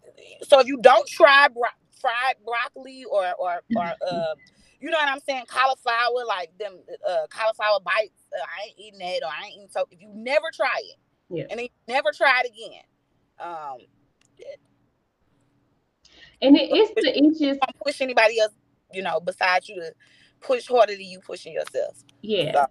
[0.48, 4.34] so if you don't try bro- fried broccoli or or or uh,
[4.82, 9.00] you know what I'm saying, cauliflower like them uh, cauliflower bites, uh, I ain't eating
[9.00, 9.86] that or I ain't eating so.
[9.90, 10.96] If you never try it,
[11.30, 12.82] yeah, and then you never try it again,
[13.40, 13.78] um,
[16.42, 18.52] and it, it's the just don't push anybody else,
[18.92, 19.92] you know, besides you to
[20.40, 22.02] push harder than you pushing yourself.
[22.22, 22.52] yeah.
[22.54, 22.66] So,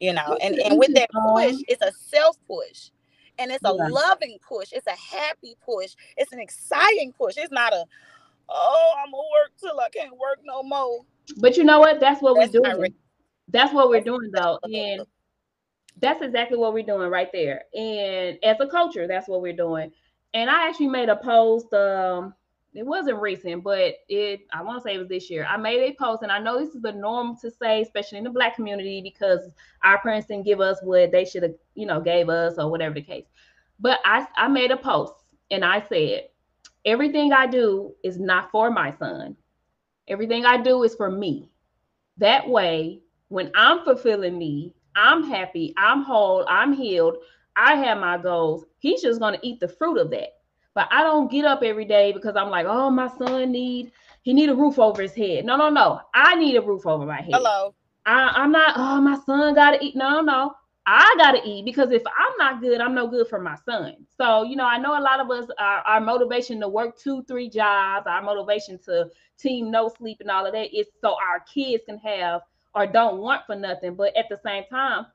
[0.00, 2.90] you know, It's and and with that push, it's a self push.
[3.38, 3.74] And it's a Yeah.
[3.74, 4.68] loving push.
[4.72, 5.94] It's a happy push.
[6.16, 7.36] It's an exciting push.
[7.38, 7.84] It's not a,
[8.50, 11.00] oh, I'm gonna work till I can't work no more.
[11.38, 12.00] But you know what?
[12.00, 12.94] That's what That's we're doing.
[13.48, 14.58] That's what we're doing though.
[14.64, 15.02] And
[16.00, 17.62] that's exactly what we're doing right there.
[17.74, 19.92] And as a culture, that's what we're doing.
[20.34, 21.72] And I actually made a post.
[21.72, 22.34] Um,
[22.72, 25.44] it wasn't recent, but it I want to say it was this year.
[25.44, 28.24] I made a post, and I know this is the norm to say, especially in
[28.24, 29.48] the black community, because
[29.82, 32.94] our parents didn't give us what they should have, you know, gave us or whatever
[32.94, 33.26] the case.
[33.80, 35.14] But I I made a post
[35.50, 36.28] and I said,
[36.84, 39.36] everything I do is not for my son.
[40.08, 41.48] Everything I do is for me.
[42.18, 47.16] That way, when I'm fulfilling me, I'm happy, I'm whole, I'm healed,
[47.56, 48.64] I have my goals.
[48.78, 50.34] He's just gonna eat the fruit of that.
[50.74, 54.34] But I don't get up every day because I'm like, oh, my son need he
[54.34, 55.44] need a roof over his head.
[55.44, 56.00] No, no, no.
[56.14, 57.32] I need a roof over my head.
[57.32, 57.74] Hello.
[58.04, 59.96] I, I'm not, oh, my son gotta eat.
[59.96, 60.52] No, no.
[60.92, 63.94] I gotta eat because if I'm not good, I'm no good for my son.
[64.18, 67.22] So, you know, I know a lot of us our, our motivation to work two,
[67.28, 71.40] three jobs, our motivation to team no sleep and all of that is so our
[71.52, 72.40] kids can have
[72.74, 73.94] or don't want for nothing.
[73.94, 75.06] But at the same time,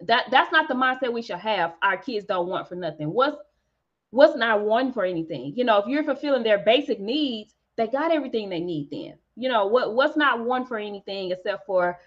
[0.00, 1.74] that that's not the mindset we should have.
[1.82, 3.12] Our kids don't want for nothing.
[3.12, 3.36] What's
[4.08, 5.52] what's not one for anything?
[5.54, 9.18] You know, if you're fulfilling their basic needs, they got everything they need then.
[9.36, 11.98] You know, what what's not one for anything except for,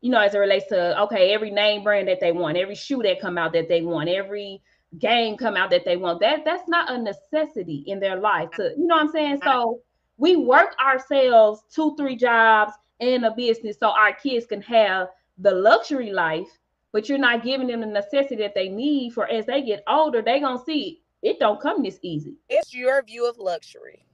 [0.00, 3.02] you know, as it relates to okay, every name brand that they want, every shoe
[3.02, 4.62] that come out that they want, every
[4.98, 6.20] game come out that they want.
[6.20, 9.40] That that's not a necessity in their life to, you know what I'm saying?
[9.44, 9.80] So
[10.16, 15.50] we work ourselves two, three jobs and a business so our kids can have the
[15.50, 16.48] luxury life,
[16.92, 20.22] but you're not giving them the necessity that they need for as they get older,
[20.22, 22.36] they gonna see it it don't come this easy.
[22.48, 24.04] It's your view of luxury.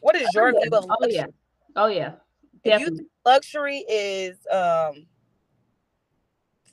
[0.00, 0.60] What is your oh, yeah.
[0.62, 0.96] view of luxury?
[0.96, 1.26] oh yeah.
[1.76, 2.12] Oh yeah.
[2.64, 3.06] Definitely.
[3.26, 5.06] luxury is um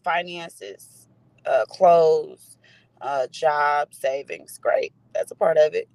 [0.03, 1.07] finances,
[1.45, 2.57] uh clothes,
[3.01, 4.93] uh job savings, great.
[5.13, 5.89] That's a part of it.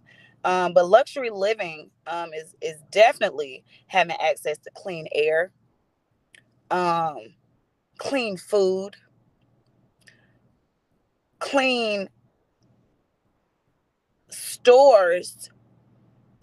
[0.45, 5.53] Um, but luxury living um is is definitely having access to clean air,
[6.71, 7.19] um,
[7.99, 8.97] clean food,
[11.39, 12.09] clean
[14.29, 15.51] stores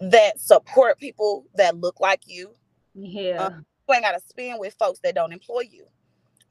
[0.00, 2.54] that support people that look like you.
[2.94, 3.50] Yeah.
[3.88, 5.86] You ain't gotta spend with folks that don't employ you.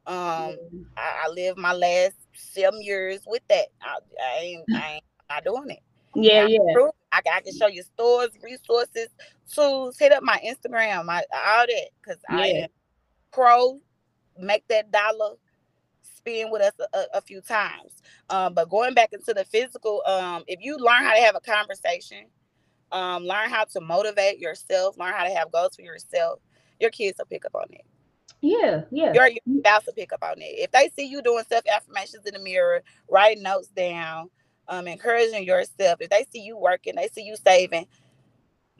[0.06, 0.56] Um,
[0.98, 3.68] I, I lived my last seven years with that.
[3.82, 5.80] I, I ain't, I ain't not doing it.
[6.16, 6.60] yeah, I, yeah.
[6.74, 6.92] prove.
[7.12, 9.08] I, can- I can show you stores, resources,
[9.54, 9.98] tools.
[9.98, 12.64] Hit up my Instagram, my all that, because I Yeah.
[12.64, 12.70] am
[13.32, 13.80] pro.
[14.38, 15.36] Make that dollar
[16.02, 18.02] spend with us a, a- a few times.
[18.30, 21.40] Um, but going back into the physical, um, if you learn how to have a
[21.40, 22.26] conversation,
[22.92, 26.40] um, learn how to motivate yourself, learn how to have goals for yourself,
[26.80, 27.86] your kids will pick up on it.
[28.44, 29.14] Yeah, yeah.
[29.14, 30.44] Your, your spouse will pick up on it.
[30.60, 34.30] If they see you doing self affirmations in the mirror, writing notes down,
[34.68, 37.88] um, encouraging yourself, if they see you working, they see you saving,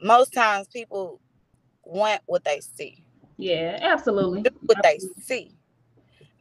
[0.02, 1.20] most times people
[1.84, 3.02] want what they see.
[3.38, 4.42] Yeah, absolutely.
[4.42, 5.56] Do what they see.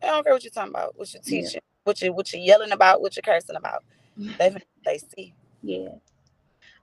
[0.03, 1.41] I don't care what you're talking about, what you're Yeah.
[1.43, 3.83] teaching, what you what you're yelling about, what you're cursing about.
[4.37, 4.55] They
[4.85, 5.33] they see.
[5.61, 5.89] Yeah.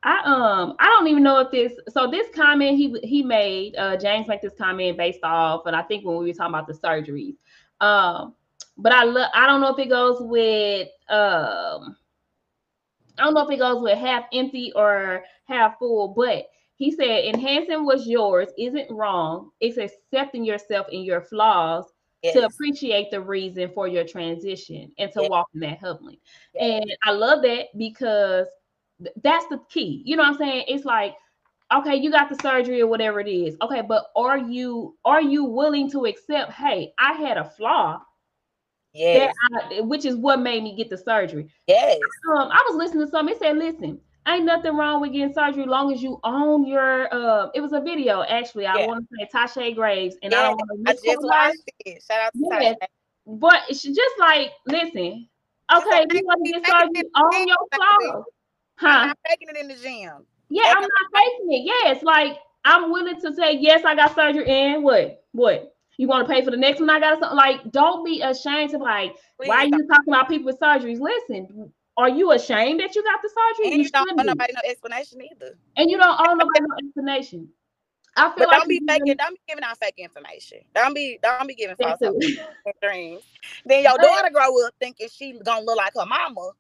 [0.02, 3.96] I um I don't even know if this so this comment he he made uh
[3.96, 6.72] James made this comment based off and I think when we were talking about the
[6.72, 7.36] surgeries
[7.80, 8.34] um
[8.78, 11.96] but I look I don't know if it goes with um
[13.18, 17.26] I don't know if it goes with half empty or half full but he said
[17.26, 23.70] enhancing what's yours isn't wrong it's accepting yourself and your flaws to appreciate the reason
[23.74, 25.28] for your transition and to Yeah.
[25.28, 26.18] walk in that humbling
[26.54, 26.82] yes.
[26.82, 28.46] and I love that because
[29.22, 30.02] that's the key.
[30.04, 30.64] You know what I'm saying?
[30.68, 31.14] It's like,
[31.72, 33.56] okay, you got the surgery or whatever it is.
[33.62, 38.00] Okay, but are you are you willing to accept, hey, I had a flaw
[38.92, 39.34] Yes.
[39.54, 41.48] I, which is what made me get the surgery.
[41.66, 41.98] Yes.
[42.32, 45.64] Um, I was listening to something, it said, listen, ain't nothing wrong with getting surgery
[45.66, 48.66] long as you own your uh it was a video actually.
[48.66, 48.86] I Yeah.
[48.86, 52.02] want to say Tasha Graves, and I don't want to I just watched it.
[52.02, 52.76] Shout out to Yes.
[52.76, 52.76] Tasha.
[53.26, 55.28] but it's just like, listen,
[55.74, 58.24] okay, you want to get surgery, own your gym,
[58.80, 58.96] flaws.
[59.00, 59.08] I'm Huh?
[59.08, 60.26] not making it in the gym.
[60.50, 61.64] Yeah, I'm not faking it.
[61.84, 63.84] Yes, like I'm willing to say yes.
[63.84, 65.24] I got surgery, and what?
[65.32, 65.74] What?
[65.98, 66.90] You want to pay for the next one?
[66.90, 67.70] I got something like.
[67.72, 69.16] Don't be ashamed to like.
[69.38, 71.00] Please why are you talking about people with surgeries?
[71.00, 73.72] Listen, are you ashamed that you got the surgery?
[73.72, 75.56] And you, you don't owe nobody no explanation either.
[75.76, 77.48] And you don't owe nobody no explanation.
[78.16, 80.58] I feel but like don't be faking, don't be giving out fake information.
[80.74, 82.00] Don't be don't be giving false
[82.82, 83.22] dreams.
[83.64, 86.52] Then your daughter grow up thinking she gonna look like her mama.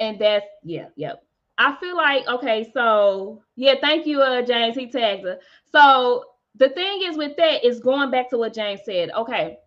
[0.00, 1.24] And that's yeah, yep.
[1.62, 4.76] I feel like okay, so yeah, thank you, uh, James.
[4.76, 5.38] He tagged her.
[5.70, 6.24] So
[6.56, 9.10] the thing is with that is going back to what James said.
[9.16, 9.58] Okay,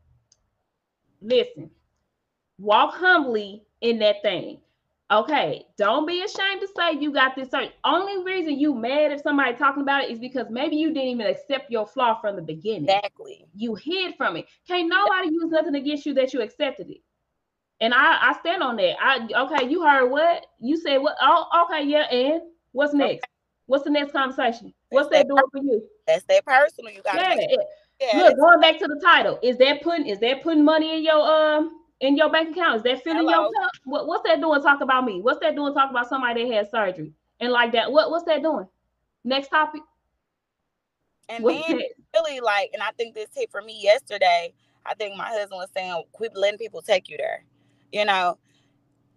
[1.21, 1.71] listen,
[2.59, 4.59] walk humbly in that thing.
[5.09, 7.69] Okay, don't be ashamed to say you got this search.
[7.85, 11.27] Only reason you mad if somebody talking about it is because maybe you didn't even
[11.27, 12.89] accept your flaw from the beginning.
[12.89, 13.45] Exactly.
[13.55, 14.47] You hid from it.
[14.67, 17.01] Can't nobody use nothing against you that you accepted it.
[17.81, 18.95] And I, I stand on that.
[19.01, 20.45] I okay, you heard what?
[20.59, 21.15] You said what?
[21.21, 23.11] Oh, okay, yeah, and what's next?
[23.11, 23.19] Okay.
[23.67, 24.73] What's the next conversation?
[24.89, 25.83] What's that, that doing for you?
[26.07, 26.93] That's that personal.
[26.93, 27.57] You got yeah,
[27.99, 28.17] yeah.
[28.17, 31.19] Look, going back to the title, is that putting is that putting money in your
[31.19, 32.77] um in your bank account?
[32.77, 33.31] Is that filling Hello.
[33.31, 33.71] your cup?
[33.85, 34.61] What, what's that doing?
[34.61, 35.21] Talk about me.
[35.21, 35.73] What's that doing?
[35.73, 37.91] Talk about somebody that had surgery and like that.
[37.91, 38.67] What what's that doing?
[39.23, 39.81] Next topic.
[41.27, 41.89] And what's then that?
[42.13, 44.53] really like, and I think this hit for me yesterday.
[44.85, 47.43] I think my husband was saying, quit letting people take you there.
[47.95, 48.37] You know,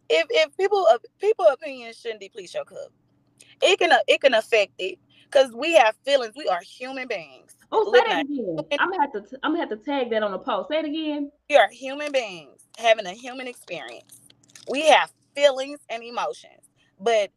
[0.09, 2.93] if if people of people opinions shouldn't deplete your cup,
[3.61, 6.35] it can it can affect it because we have feelings.
[6.37, 7.57] We are human beings.
[7.73, 8.57] Oh, say that again.
[8.79, 10.69] I'm gonna have to I'm gonna have to tag that on the post.
[10.69, 11.33] Say it again.
[11.51, 14.21] We are human beings having a human experience.
[14.71, 17.33] We have feelings and emotions, but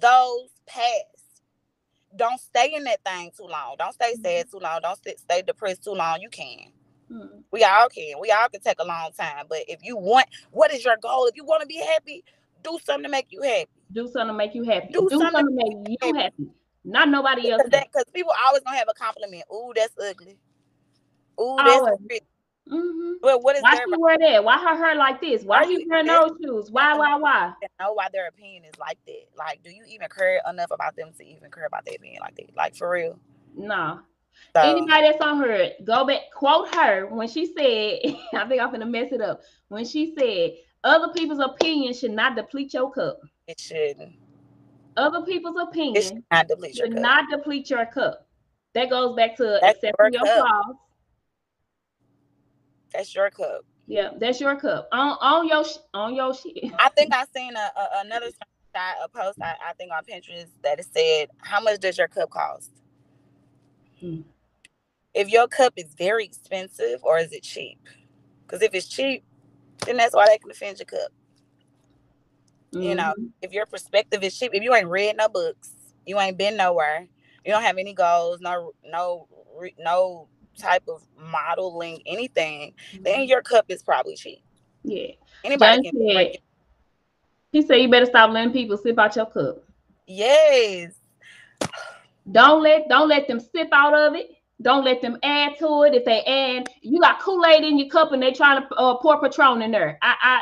[0.00, 1.04] those pass.
[2.16, 3.76] Don't stay in that thing too long.
[3.78, 4.58] Don't stay sad mm-hmm.
[4.58, 4.80] too long.
[4.82, 6.20] Don't stay depressed too long.
[6.20, 6.72] You can.
[7.12, 7.38] Mm-hmm.
[7.50, 8.14] We all can.
[8.20, 9.46] We all can take a long time.
[9.48, 11.26] But if you want, what is your goal?
[11.26, 12.24] If you want to be happy,
[12.62, 13.68] do something to make you happy.
[13.92, 14.88] Do something to make you happy.
[14.92, 16.18] Do, do something, to make you happy.
[16.18, 16.48] happy.
[16.84, 17.62] Not nobody else.
[17.64, 19.44] Because people always gonna have a compliment.
[19.52, 20.36] Ooh, that's ugly.
[21.40, 22.26] Ooh, that's pretty.
[22.70, 23.12] Mm-hmm.
[23.22, 24.44] But what is why she wear that?
[24.44, 25.42] Why her hair like this?
[25.42, 26.70] Why you wearing those shoes?
[26.70, 27.52] Why, why, why?
[27.62, 29.24] I know why their opinion is like that?
[29.36, 32.36] Like, do you even care enough about them to even care about their opinion like
[32.36, 32.54] that?
[32.54, 33.18] Like for real?
[33.56, 34.00] No.
[34.56, 38.70] So, Anybody that's on her, go back, quote her when she said, I think I'm
[38.70, 39.42] gonna mess it up.
[39.68, 40.52] When she said,
[40.84, 43.20] other people's opinion should not deplete your cup.
[43.46, 44.14] It shouldn't.
[44.96, 46.96] Other people's opinion should not deplete your, cup.
[46.96, 48.26] Not deplete your cup.
[48.74, 50.76] That goes back to that's accepting your, your flaws.
[52.92, 53.64] That's your cup.
[53.86, 54.88] Yeah, that's your cup.
[54.92, 56.72] On on your on your shit.
[56.78, 58.28] I think I seen a, a another
[59.04, 62.30] a post I, I think on Pinterest that it said, "How much does your cup
[62.30, 62.70] cost?"
[64.00, 64.20] Hmm.
[65.14, 67.78] If your cup is very expensive or is it cheap?
[68.42, 69.24] Because if it's cheap,
[69.86, 71.12] then that's why they can defend your cup.
[72.72, 72.82] Mm-hmm.
[72.82, 73.26] You know, mm-hmm.
[73.42, 75.70] if your perspective is cheap, if you ain't read no books,
[76.06, 77.06] you ain't been nowhere,
[77.44, 79.26] you don't have any goals, no, no,
[79.78, 83.02] no type of modeling, anything, mm-hmm.
[83.02, 84.42] then your cup is probably cheap.
[84.82, 85.08] Yeah.
[85.44, 86.36] Anybody John can said,
[87.52, 89.64] He said you better stop letting people sip out your cup.
[90.06, 90.94] Yes.
[92.30, 94.30] Don't let don't let them sip out of it.
[94.60, 95.94] Don't let them add to it.
[95.94, 98.96] If they add, you got Kool Aid in your cup and they trying to uh,
[98.96, 99.98] pour Patron in there.
[100.02, 100.40] I, I,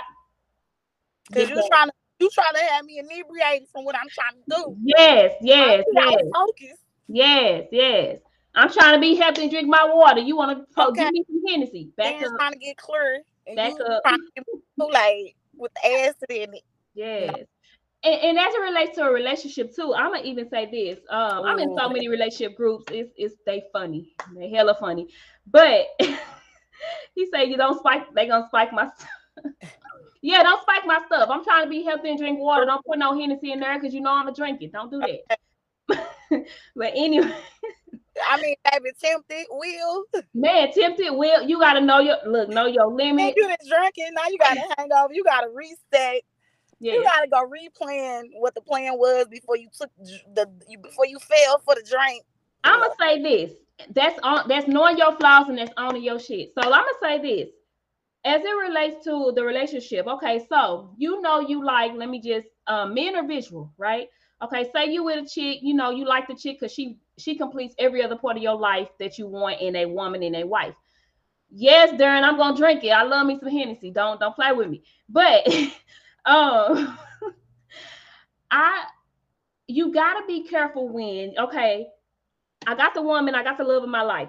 [1.28, 4.56] because you trying to you trying to have me inebriated from what I'm trying to
[4.56, 4.76] do.
[4.82, 6.22] Yes, yes, yes.
[6.34, 6.78] Focus.
[7.08, 8.18] Yes, yes.
[8.54, 10.20] I'm trying to be healthy and drink my water.
[10.20, 11.04] You want to okay.
[11.04, 11.90] give me some Hennessy.
[11.96, 12.32] Back up.
[12.38, 13.22] trying to get clear.
[13.54, 14.02] Back up.
[14.80, 16.62] Kool-Aid with acid in it.
[16.94, 17.44] Yes.
[18.04, 20.98] And, and, as it relates to a relationship too, I'm gonna even say this.
[21.10, 22.84] Um, I'm in so many relationship groups.
[22.92, 24.14] It's it's they funny.
[24.36, 25.08] They hella funny.
[25.46, 25.86] But
[27.14, 28.88] he said you don't spike, they gonna spike my
[30.22, 31.28] Yeah, don't spike my stuff.
[31.30, 32.64] I'm trying to be healthy and drink water.
[32.64, 34.72] Don't put no Hennessy in there because you know I'm gonna drink it.
[34.72, 35.38] Don't do that.
[36.76, 37.32] but anyway.
[38.28, 40.04] I mean, baby, tempted will.
[40.34, 41.42] Man, tempted will.
[41.42, 43.34] You gotta know your look, know your limit.
[43.36, 45.12] You been drinking, now you gotta hang over.
[45.12, 46.22] You gotta reset.
[46.78, 46.94] Yeah.
[46.94, 49.90] You gotta go replan what the plan was before you took
[50.34, 52.24] the you before you fell for the drink.
[52.64, 53.52] I'm gonna say this.
[53.94, 56.52] That's on that's knowing your flaws and that's owning your shit.
[56.54, 57.50] So I'm gonna say this.
[58.24, 62.48] As it relates to the relationship, okay, so you know you like, let me just
[62.66, 64.08] um men are visual, right?
[64.42, 67.36] Okay, say you with a chick, you know, you like the chick because she she
[67.36, 70.46] completes every other part of your life that you want in a woman and a
[70.46, 70.74] wife.
[71.50, 72.90] Yes, Darren, I'm gonna drink it.
[72.90, 73.90] I love me some Hennessy.
[73.90, 74.82] Don't don't play with me.
[75.08, 75.46] But
[76.26, 76.98] um
[78.50, 78.84] I
[79.68, 81.88] you gotta be careful when okay,
[82.66, 84.28] I got the woman, I got the love of my life.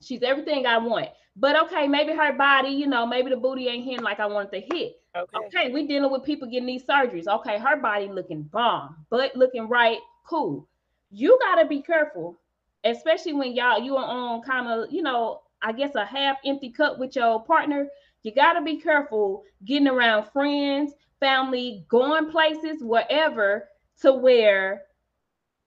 [0.00, 1.08] She's everything I want.
[1.36, 4.52] But okay, maybe her body, you know, maybe the booty ain't hitting like I wanted
[4.52, 5.00] to hit.
[5.16, 5.46] Okay.
[5.46, 7.26] okay, we dealing with people getting these surgeries.
[7.26, 10.68] Okay, her body looking bomb, butt looking right, cool.
[11.10, 12.38] You gotta be careful,
[12.84, 16.70] especially when y'all you are on kind of, you know, I guess a half empty
[16.70, 17.88] cup with your partner,
[18.22, 23.68] you got to be careful getting around friends, family, going places, wherever,
[24.00, 24.82] to where,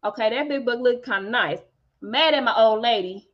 [0.03, 1.59] okay, that big book look kind of nice.
[2.01, 3.29] Mad at my old lady.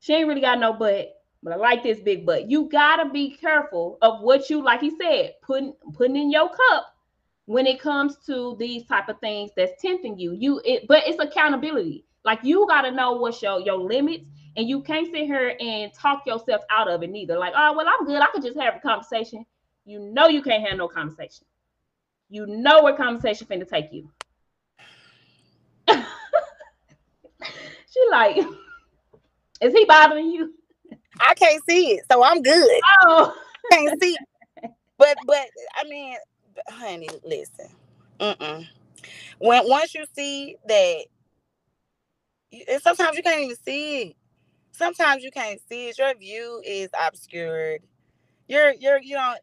[0.00, 1.12] She ain't really got no butt,
[1.42, 2.50] but I like this big butt.
[2.50, 6.94] You gotta be careful of what you, like he said, putting putting in your cup
[7.46, 10.32] when it comes to these type of things that's tempting you.
[10.32, 12.04] You it, but it's accountability.
[12.24, 14.24] Like you gotta know what's your your limits
[14.56, 17.38] and you can't sit here and talk yourself out of it neither.
[17.38, 18.20] Like, oh, well, I'm good.
[18.20, 19.44] I could just have a conversation.
[19.84, 21.46] You know you can't have no conversation.
[22.28, 24.10] You know where conversation finna take you.
[25.88, 25.96] she
[28.10, 28.36] like,
[29.60, 30.54] is he bothering you?
[31.20, 32.80] I can't see it, so I'm good.
[33.02, 33.34] Oh,
[33.72, 34.16] can't see.
[34.62, 34.70] It.
[34.98, 35.46] But but
[35.76, 36.16] I mean,
[36.68, 37.68] honey, listen.
[38.20, 38.66] Mm-mm.
[39.38, 41.04] When once you see that,
[42.68, 44.16] and sometimes you can't even see it
[44.72, 45.98] sometimes you can't see it.
[45.98, 47.82] Your view is obscured.
[48.48, 49.34] You're you're you know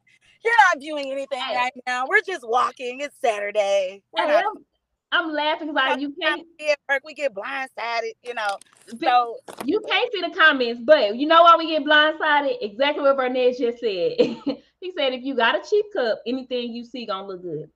[0.43, 2.05] you're not viewing anything right now.
[2.07, 2.99] We're just walking.
[3.01, 4.01] It's Saturday.
[4.15, 4.65] Not, I'm,
[5.11, 7.01] I'm laughing because you can't at work.
[7.05, 8.57] We get blindsided, you know.
[9.01, 12.57] So you can't see the comments, but you know why we get blindsided?
[12.61, 14.13] Exactly what Bernez just said.
[14.19, 17.69] he said if you got a cheap cup, anything you see gonna look good.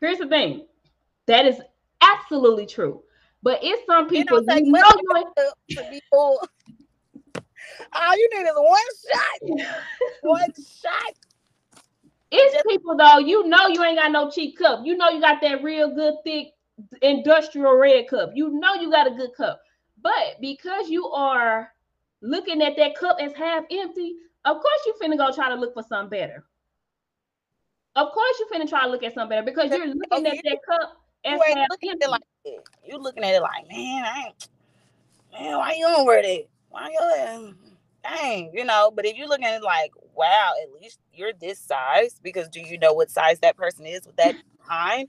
[0.00, 0.66] Here's the thing.
[1.26, 1.60] That is
[2.00, 3.02] absolutely true.
[3.44, 4.88] But it's some people you know
[5.68, 6.40] you to be full.
[7.92, 8.80] All you need is one
[9.12, 9.76] shot.
[10.22, 11.12] one shot.
[12.30, 14.80] It's Just, people though, you know you ain't got no cheap cup.
[14.84, 16.54] You know you got that real good thick
[17.02, 18.30] industrial red cup.
[18.34, 19.60] You know you got a good cup.
[20.00, 21.70] But because you are
[22.22, 24.16] looking at that cup as half empty,
[24.46, 26.46] of course you finna go try to look for something better.
[27.94, 30.58] Of course you finna try to look at something better because you're looking at that
[30.66, 32.06] cup as half empty.
[32.06, 32.22] Like
[32.84, 34.48] you looking at it like, man, I ain't,
[35.32, 36.44] man, why you don't wear that?
[36.70, 37.54] Why you,
[38.02, 38.92] dang, you know?
[38.94, 42.60] But if you looking at it like, wow, at least you're this size, because do
[42.60, 45.08] you know what size that person is with that behind?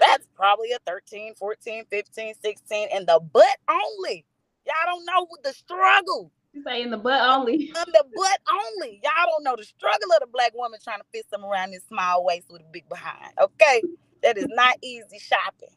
[0.00, 4.24] That's probably a 13, 14, 15, 16, and the butt only.
[4.66, 6.30] Y'all don't know what the struggle.
[6.52, 7.66] You say in the butt only.
[7.66, 9.00] In the butt only.
[9.02, 11.82] Y'all don't know the struggle of the black woman trying to fit some around this
[11.88, 13.32] small waist with a big behind.
[13.40, 13.82] Okay.
[14.24, 15.68] That is not easy shopping.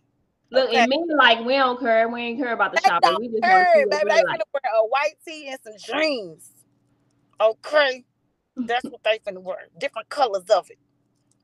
[0.49, 0.77] Look, okay.
[0.77, 2.07] and me like we don't care.
[2.07, 3.17] We ain't care about the shopping.
[3.19, 4.09] We just care, want to see baby.
[4.09, 4.41] They like.
[4.53, 6.49] wear a white tee and some jeans.
[7.41, 8.05] Okay,
[8.55, 9.67] that's what they finna wear.
[9.77, 10.79] Different colors of it,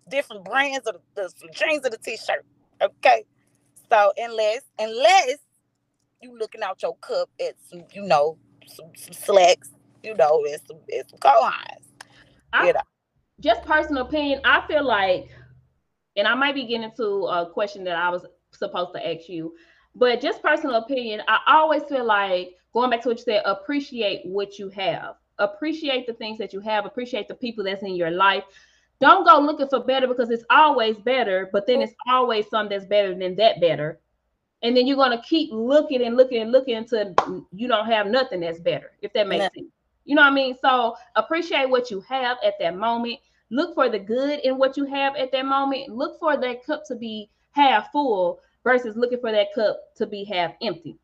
[0.09, 2.45] different brands of the, the jeans of the t-shirt.
[2.81, 3.25] Okay,
[3.89, 5.35] so unless unless
[6.21, 9.69] you looking out your cup at some, you know, some, some slacks,
[10.01, 11.51] you know, and some and some.
[12.65, 12.81] You know.
[13.39, 14.39] Just personal opinion.
[14.45, 15.29] I feel like,
[16.15, 19.55] and I might be getting to a question that I was supposed to ask you.
[19.95, 24.25] But just personal opinion, I always feel like going back to what you said, appreciate
[24.25, 25.15] what you have.
[25.39, 28.43] Appreciate the things that you have, appreciate the people that's in your life.
[28.99, 32.87] Don't go looking for better because it's always better, but then it's always something that's
[32.87, 33.99] better than that better.
[34.61, 37.13] And then you're gonna keep looking and looking and looking until
[37.51, 39.67] you don't have nothing that's better, if that makes sense.
[40.05, 40.55] You know what I mean?
[40.61, 43.19] So appreciate what you have at that moment.
[43.53, 45.89] Look for the good in what you have at that moment.
[45.89, 50.23] Look for that cup to be half full versus looking for that cup to be
[50.23, 50.97] half empty.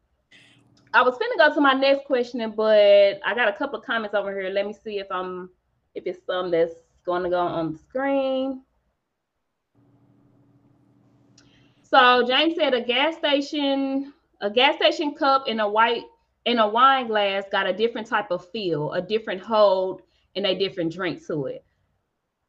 [0.91, 4.15] I was finna go to my next question, but I got a couple of comments
[4.15, 4.49] over here.
[4.49, 5.51] Let me see if I'm
[5.93, 6.73] if it's some that's
[7.05, 8.63] going to go on the screen.
[11.83, 16.01] So James said a gas station, a gas station cup in a white
[16.45, 20.01] in a wine glass got a different type of feel, a different hold,
[20.35, 21.63] and a different drink to it.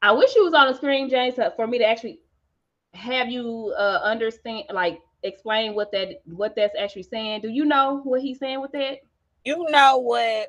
[0.03, 2.21] I wish you was on the screen, James, for me to actually
[2.95, 7.43] have you uh understand like explain what that what that's actually saying?
[7.43, 8.99] Do you know what he's saying with that?
[9.45, 10.49] You know what?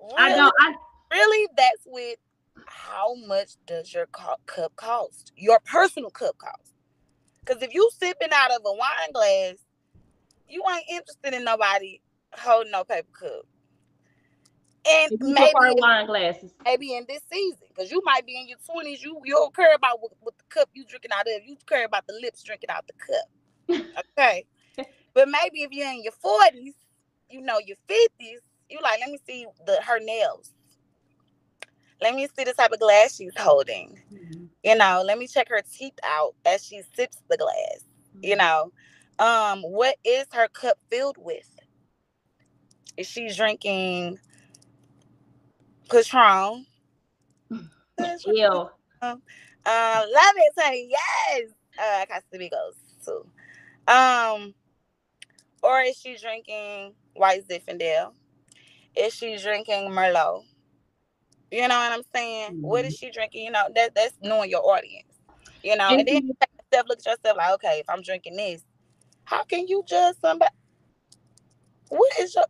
[0.00, 0.54] Really, I don't.
[0.60, 0.74] I
[1.12, 2.18] really that's with
[2.66, 4.40] how much does your cup
[4.76, 5.32] cost?
[5.36, 6.74] Your personal cup cost?
[7.40, 9.54] Because if you sipping out of a wine glass,
[10.48, 12.00] you ain't interested in nobody
[12.32, 13.46] holding no paper cup.
[14.86, 16.52] And maybe wine glasses.
[16.64, 19.74] Maybe in this season, because you might be in your twenties, you you don't care
[19.74, 21.42] about what, what, the cup you drinking out of.
[21.46, 23.96] You care about the lips drinking out the cup.
[24.10, 24.44] okay,
[25.14, 26.74] but maybe if you're in your forties,
[27.30, 30.50] you know your fifties, you like let me see the her nails.
[32.02, 33.98] Let me see the type of glass she's holding.
[34.12, 34.44] Mm-hmm.
[34.62, 37.84] You know, let me check her teeth out as she sips the glass.
[38.16, 38.24] Mm-hmm.
[38.24, 38.72] You know,
[39.18, 41.48] um, what is her cup filled with?
[42.96, 44.18] Is she drinking?
[46.02, 46.66] Patron.
[48.26, 48.68] Ew.
[49.02, 49.16] Uh,
[49.66, 51.50] love it, say yes.
[51.78, 52.74] Uh, Casamigos
[53.04, 53.26] too.
[53.92, 54.54] Um,
[55.62, 58.12] Or is she drinking white Zinfandel?
[58.94, 60.44] Is she drinking Merlot?
[61.50, 62.52] You know what I'm saying?
[62.52, 62.66] Mm-hmm.
[62.66, 63.44] What is she drinking?
[63.44, 65.08] You know, that that's knowing your audience.
[65.62, 67.88] You know, and, and then you take a step, look at yourself like, okay, if
[67.88, 68.62] I'm drinking this,
[69.24, 70.52] how can you judge somebody?
[71.88, 72.44] What is your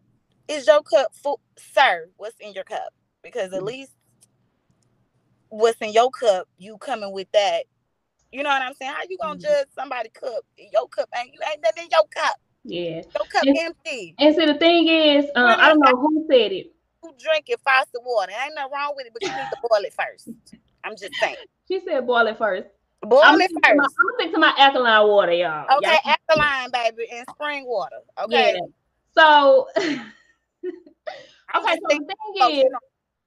[0.49, 2.09] is your cup full, sir?
[2.17, 2.93] What's in your cup?
[3.25, 3.67] Because at mm.
[3.67, 3.91] least
[5.49, 7.65] what's in your cup, you coming with that.
[8.31, 8.93] You know what I'm saying?
[8.93, 9.43] How you gonna mm-hmm.
[9.43, 10.45] judge somebody cup?
[10.57, 12.37] Your cup ain't you ain't nothing in your cup.
[12.65, 12.95] Yeah.
[12.95, 14.15] Your cup and, empty.
[14.19, 16.73] And so the thing is, uh, I don't know who said it.
[17.03, 18.33] Who drinking faucet water?
[18.45, 20.31] Ain't nothing wrong with it, but you need to boil it first.
[20.85, 21.37] I'm just saying.
[21.67, 22.69] She said boil it first.
[23.01, 23.63] Boil I'm it first.
[23.65, 25.65] My, I'm gonna stick to my alkaline water, y'all.
[25.79, 27.97] Okay, y'all alkaline, baby, and spring water.
[28.23, 28.53] Okay.
[28.53, 28.61] Yeah.
[29.17, 30.03] So, okay.
[30.67, 32.65] So the thing is,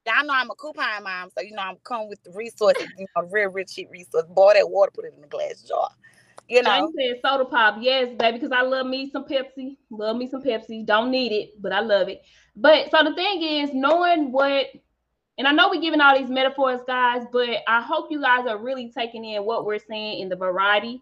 [0.08, 3.05] y'all know I'm a coupon mom, so you know I'm coming with the resources, you
[3.16, 4.26] know, real rich cheap resource.
[4.30, 5.89] Boil that water, put it in a glass jar.
[6.49, 9.76] You know, you said soda pop, yes, baby, because I love me some Pepsi.
[9.89, 10.86] Love me some Pepsi.
[10.86, 12.22] Don't need it, but I love it.
[12.55, 14.68] But so the thing is, knowing what,
[15.38, 18.58] and I know we're giving all these metaphors, guys, but I hope you guys are
[18.58, 21.01] really taking in what we're saying in the variety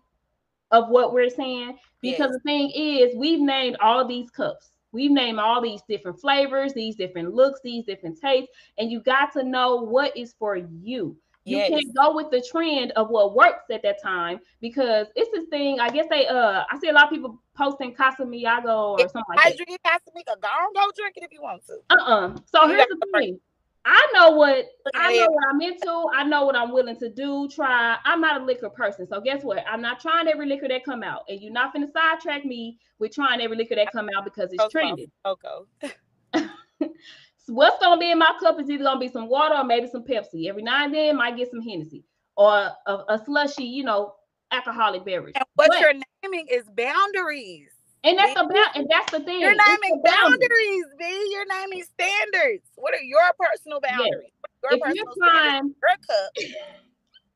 [0.71, 1.77] of what we're saying.
[2.01, 2.33] Because yes.
[2.33, 4.71] the thing is, we've named all these cups.
[4.95, 9.33] We've named all these different flavors, these different looks, these different tastes, and you got
[9.33, 11.17] to know what is for you.
[11.43, 11.69] You yes.
[11.69, 15.81] can't go with the trend of what works at that time because it's this thing.
[15.81, 19.39] I guess they uh I see a lot of people posting Casamigo or something like
[19.39, 19.57] I that.
[19.57, 20.41] drink Casamigo.
[20.41, 21.77] Go on, go drink it if you want to.
[21.91, 22.35] Uh-uh.
[22.45, 23.39] So here's the thing.
[23.85, 24.65] I know what
[24.95, 26.05] I know what I'm into.
[26.15, 27.47] I know what I'm willing to do.
[27.47, 27.97] Try.
[28.03, 29.63] I'm not a liquor person, so guess what?
[29.69, 33.13] I'm not trying every liquor that come out, and you're not gonna sidetrack me with
[33.13, 35.11] trying every liquor that come out because it's trending.
[35.23, 35.93] Okay.
[36.33, 36.43] so
[37.47, 40.03] what's gonna be in my cup is either gonna be some water or maybe some
[40.03, 40.47] Pepsi.
[40.47, 42.03] Every now and then, might get some Hennessy
[42.37, 44.15] or a, a slushy, you know,
[44.51, 45.35] alcoholic beverage.
[45.35, 47.74] And what but, you're naming is boundaries.
[48.05, 49.41] And that's about and that's the thing.
[49.41, 51.27] You're naming boundaries, B.
[51.31, 52.63] You're naming standards.
[52.75, 54.29] What are your personal boundaries?
[54.63, 56.31] Your if personal you're trying, your cup.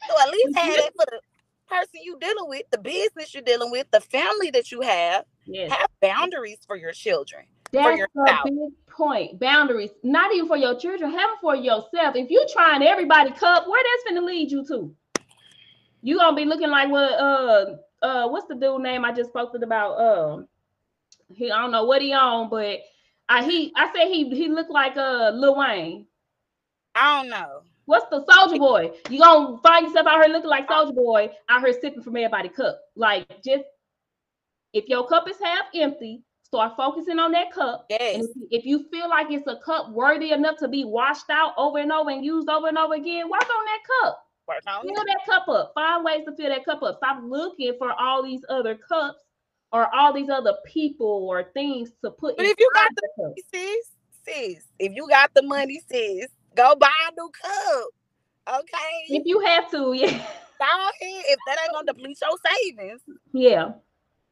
[0.07, 1.19] So at least have it for the
[1.67, 5.25] person you're dealing with, the business you're dealing with, the family that you have.
[5.45, 5.71] Yes.
[5.71, 7.45] Have boundaries for your children.
[7.71, 9.39] That's a big point.
[9.39, 12.15] Boundaries, not even for your children, have them for yourself.
[12.15, 14.95] If you're trying everybody cup, where that's gonna lead you to?
[16.01, 19.63] You gonna be looking like what uh uh what's the dude name I just posted
[19.63, 19.99] about?
[19.99, 20.47] Um
[21.33, 22.79] he I don't know what he on, but
[23.27, 26.07] I he I said he he looked like uh Lil Wayne.
[26.95, 27.61] I don't know.
[27.85, 28.91] What's the Soulja Boy?
[29.09, 32.49] You gonna find yourself out here looking like Soulja Boy out here sipping from everybody
[32.49, 32.79] cup.
[32.95, 33.65] Like just
[34.73, 37.85] if your cup is half empty, start focusing on that cup.
[37.89, 38.25] Yes.
[38.25, 41.79] If, if, you feel like it's a cup worthy enough to be washed out over
[41.79, 44.23] and over and used over and over again, work on that cup.
[44.47, 45.71] Work on fill that cup up.
[45.73, 46.97] Find ways to fill that cup up.
[46.97, 49.23] Stop looking for all these other cups
[49.71, 52.31] or all these other people or things to put.
[52.31, 52.37] In.
[52.37, 53.85] But if you got the money, sis,
[54.25, 58.59] sis, if you got the money, sis, go buy a new cup.
[58.61, 59.15] Okay.
[59.15, 60.25] If you have to, yeah.
[60.59, 61.23] Go ahead.
[61.27, 63.01] If that ain't gonna deplete your savings.
[63.31, 63.71] Yeah.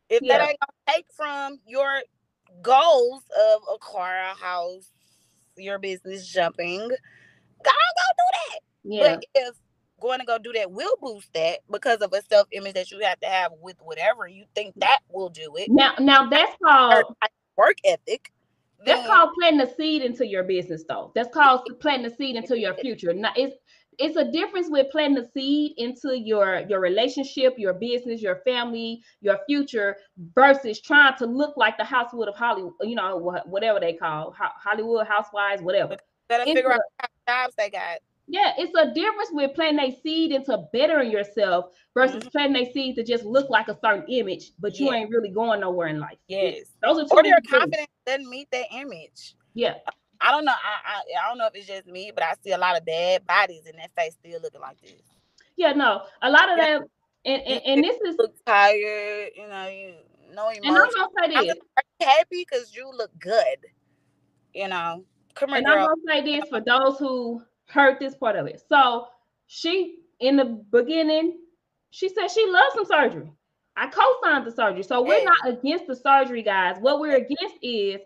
[0.10, 0.38] If yeah.
[0.38, 2.02] that ain't gonna take from your
[2.62, 3.24] goals
[3.54, 4.92] of a car, a house,
[5.56, 6.92] your business jumping, go
[7.64, 8.60] go do that.
[8.84, 9.16] Yeah.
[9.16, 9.56] But if
[10.00, 13.00] going to go do that will boost that because of a self image that you
[13.00, 15.70] have to have with whatever you think that will do it.
[15.70, 17.16] Now, now that's called
[17.58, 18.32] work ethic.
[18.86, 21.12] That's then, called planting a seed into your business, though.
[21.16, 23.14] That's called planting a seed into your future.
[23.14, 23.56] Now, it's
[23.98, 29.02] it's a difference with planting a seed into your your relationship, your business, your family,
[29.22, 29.98] your future,
[30.36, 32.74] versus trying to look like the housewood of Hollywood.
[32.82, 35.98] You know, whatever they call Hollywood housewives, whatever.
[36.30, 36.82] Better figure out
[37.28, 38.00] jobs they got.
[38.30, 42.30] Yeah, it's a difference with planting a seed into bettering yourself versus mm-hmm.
[42.30, 45.62] planting a seed to just look like a certain image, but you ain't really going
[45.62, 46.18] nowhere in life.
[46.28, 49.36] Yes, those are two or your confidence doesn't meet that image.
[49.54, 49.76] Yeah,
[50.20, 50.52] I don't know.
[50.52, 52.86] I, I I don't know if it's just me, but I see a lot of
[52.86, 54.92] bad bodies in that face still looking like this.
[55.56, 56.80] Yeah, no, a lot of yeah.
[56.80, 56.86] them,
[57.24, 59.30] and, and, and this is look tired.
[59.36, 59.94] You know, you
[60.34, 60.66] no emotion.
[60.66, 63.58] And I'm gonna say this: I'm happy because you look good.
[64.54, 65.88] You know, come here, and girl.
[65.90, 68.62] I'm gonna say this for those who heard this part of it.
[68.68, 69.08] So
[69.48, 71.38] she, in the beginning,
[71.90, 73.32] she said she loves some surgery.
[73.76, 74.84] I co-signed the surgery.
[74.84, 76.78] So we're not against the surgery, guys.
[76.80, 78.02] What we're against is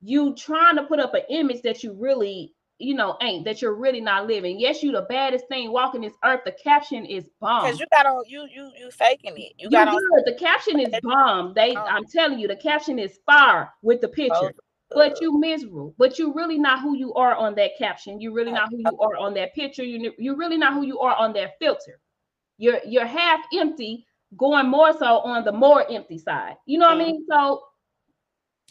[0.00, 3.74] you trying to put up an image that you really, you know, ain't that you're
[3.74, 4.58] really not living.
[4.58, 6.40] Yes, you the baddest thing walking this earth.
[6.46, 7.66] The caption is bomb.
[7.66, 9.52] Because you got on you you you faking it.
[9.58, 11.52] You, you got on the caption is bomb.
[11.54, 11.80] They oh.
[11.80, 14.54] I'm telling you, the caption is fire with the picture.
[14.94, 18.52] But you miserable but you really not who you are on that caption you're really
[18.52, 21.32] not who you are on that picture you, you're really not who you are on
[21.34, 22.00] that filter
[22.58, 26.98] you're you're half empty going more so on the more empty side you know what
[26.98, 27.02] mm-hmm.
[27.02, 27.62] i mean so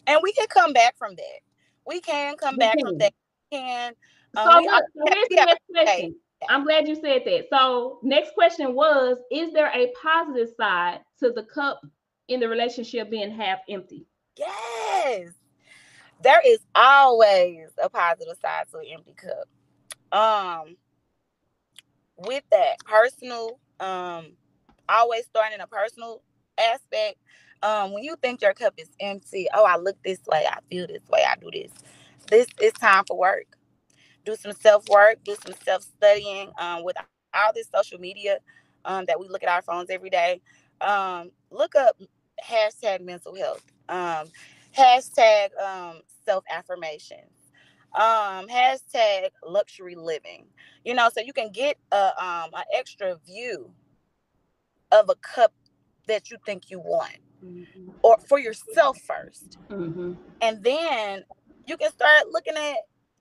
[0.06, 1.40] and we can come back from that.
[1.86, 2.86] We can come back can.
[2.86, 3.12] from that.
[3.50, 3.92] We can.
[4.36, 6.14] Um, so, we, so here's the next question.
[6.48, 7.46] I'm glad you said that.
[7.50, 11.80] So, next question was: Is there a positive side to the cup
[12.28, 14.06] in the relationship being half empty?
[14.36, 15.30] Yes,
[16.22, 19.48] there is always a positive side to an empty cup.
[20.18, 20.76] Um,
[22.16, 24.32] with that personal, um,
[24.88, 26.22] always starting in a personal
[26.58, 27.18] aspect.
[27.62, 30.86] Um, when you think your cup is empty, oh, I look this way, I feel
[30.86, 31.72] this way, I do this.
[32.28, 33.46] This is time for work.
[34.24, 36.50] Do some self work, do some self studying.
[36.58, 36.96] Um, with
[37.34, 38.38] all this social media,
[38.84, 40.40] um, that we look at our phones every day.
[40.80, 41.96] Um, look up
[42.44, 43.64] hashtag mental health.
[43.88, 44.28] Um,
[44.76, 47.30] hashtag um self affirmations.
[47.94, 50.46] Um, hashtag luxury living.
[50.84, 53.70] You know, so you can get a um an extra view
[54.92, 55.52] of a cup
[56.06, 57.90] that you think you want mm-hmm.
[58.02, 60.12] or for yourself 1st mm-hmm.
[60.40, 61.24] and then
[61.66, 62.76] you can start looking at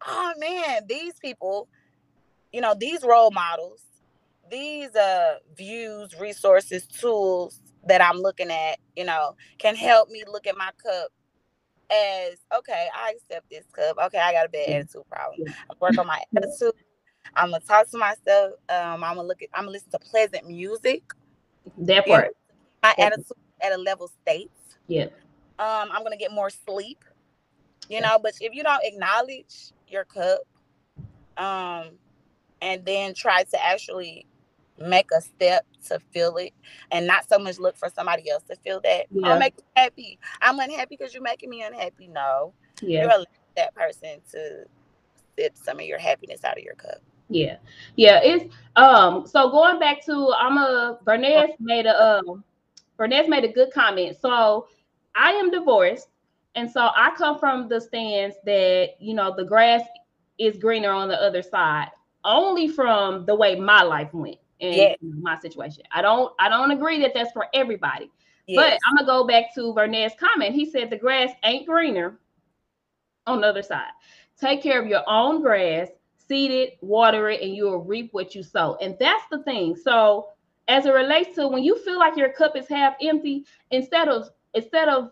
[0.08, 1.68] oh man these people
[2.52, 3.84] you know these role models
[4.50, 10.48] these uh views resources tools that i'm looking at you know can help me look
[10.48, 11.10] at my cup
[11.92, 15.98] as okay i accept this cup okay i got a bad attitude problem i work
[15.98, 16.74] on my attitude
[17.36, 20.48] i'm gonna talk to myself um i'm gonna look at i'm gonna listen to pleasant
[20.48, 21.04] music
[21.78, 22.36] that part
[22.82, 23.06] my yeah.
[23.06, 24.78] attitude at a level states.
[24.88, 25.06] Yeah.
[25.60, 27.04] Um, I'm gonna get more sleep.
[27.90, 28.02] You yeah.
[28.02, 30.42] know, but if you don't acknowledge your cup,
[31.38, 31.92] um,
[32.62, 34.26] and then try to actually
[34.90, 36.54] make a step to feel it
[36.92, 39.06] and not so much look for somebody else to feel that.
[39.12, 39.28] Yeah.
[39.28, 40.20] I'll make you happy.
[40.42, 42.08] I'm unhappy because you're making me unhappy.
[42.08, 42.54] No.
[42.82, 43.02] Yeah.
[43.04, 43.26] You're
[43.58, 44.66] that person to
[45.38, 47.02] sip some of your happiness out of your cup.
[47.30, 47.58] Yeah.
[47.96, 48.20] Yeah.
[48.24, 52.44] It's um so going back to I'm a Bernice made a um
[52.98, 54.18] Bernice made a good comment.
[54.22, 54.68] So
[55.16, 56.08] I am divorced.
[56.56, 59.84] And so I come from the stance that, you know, the grass
[60.38, 61.88] is greener on the other side,
[62.26, 64.98] only from the way my life went in yes.
[65.02, 65.84] my situation.
[65.92, 68.10] I don't I don't agree that that's for everybody.
[68.48, 68.58] Yes.
[68.58, 70.54] But I'm gonna go back to Vernet's comment.
[70.54, 72.20] He said the grass ain't greener
[73.28, 73.92] on the other side.
[74.40, 75.90] Take care of your own grass,
[76.28, 78.78] seed it, water it, and you'll reap what you sow.
[78.82, 79.76] And that's the thing.
[79.76, 80.30] So
[80.68, 84.30] as it relates to when you feel like your cup is half empty, instead of
[84.54, 85.12] instead of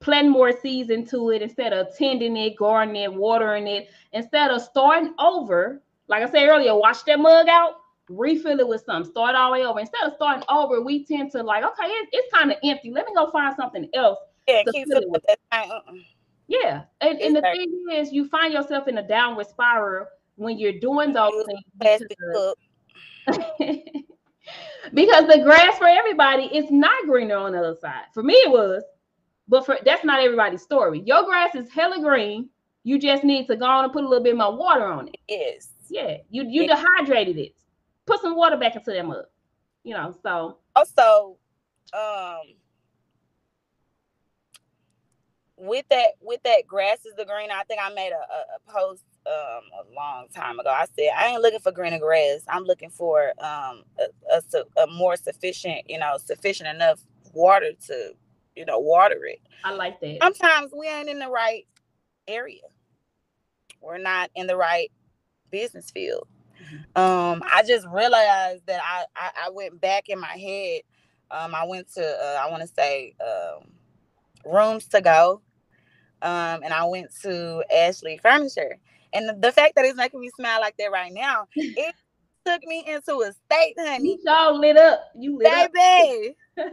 [0.00, 4.62] planting more seeds into it, instead of tending it, gardening it, watering it, instead of
[4.62, 7.79] starting over, like I said earlier, wash that mug out,
[8.10, 9.80] refill it with some, start all the way over.
[9.80, 12.90] Instead of starting over, we tend to like, okay, it, it's kind of empty.
[12.90, 14.18] Let me go find something else.
[14.46, 15.38] Yeah, keep it with that.
[15.52, 15.92] Uh-uh.
[16.48, 20.80] Yeah, and, and the thing is, you find yourself in a downward spiral when you're
[20.80, 22.02] doing those things.
[24.94, 28.06] because the grass for everybody is not greener on the other side.
[28.12, 28.82] For me, it was,
[29.46, 31.02] but for that's not everybody's story.
[31.04, 32.48] Your grass is hella green.
[32.82, 35.16] You just need to go on and put a little bit more water on it.
[35.28, 35.68] Yes.
[35.88, 36.16] Yeah.
[36.30, 37.54] You you dehydrated it.
[38.06, 39.24] Put some water back into that mug.
[39.82, 41.36] You know, so also
[41.92, 42.54] um
[45.60, 48.72] with that with that grass is the green, I think I made a, a, a
[48.72, 50.70] post um, a long time ago.
[50.70, 52.40] I said I ain't looking for greener grass.
[52.48, 57.00] I'm looking for um, a, a, a, more sufficient, you know, sufficient enough
[57.34, 58.12] water to,
[58.56, 59.40] you know, water it.
[59.62, 60.18] I like that.
[60.22, 61.66] Sometimes we ain't in the right
[62.26, 62.62] area.
[63.82, 64.90] We're not in the right
[65.50, 66.26] business field.
[66.96, 70.82] Um, I just realized that I, I, I went back in my head.
[71.30, 73.70] Um, I went to uh, I want to say um,
[74.52, 75.42] rooms to go
[76.22, 78.78] um, and I went to Ashley Furniture.
[79.12, 81.94] And the fact that it's making me smile like that right now, it
[82.46, 84.18] took me into a state, honey.
[84.22, 85.10] You all lit up.
[85.16, 86.36] You lit baby.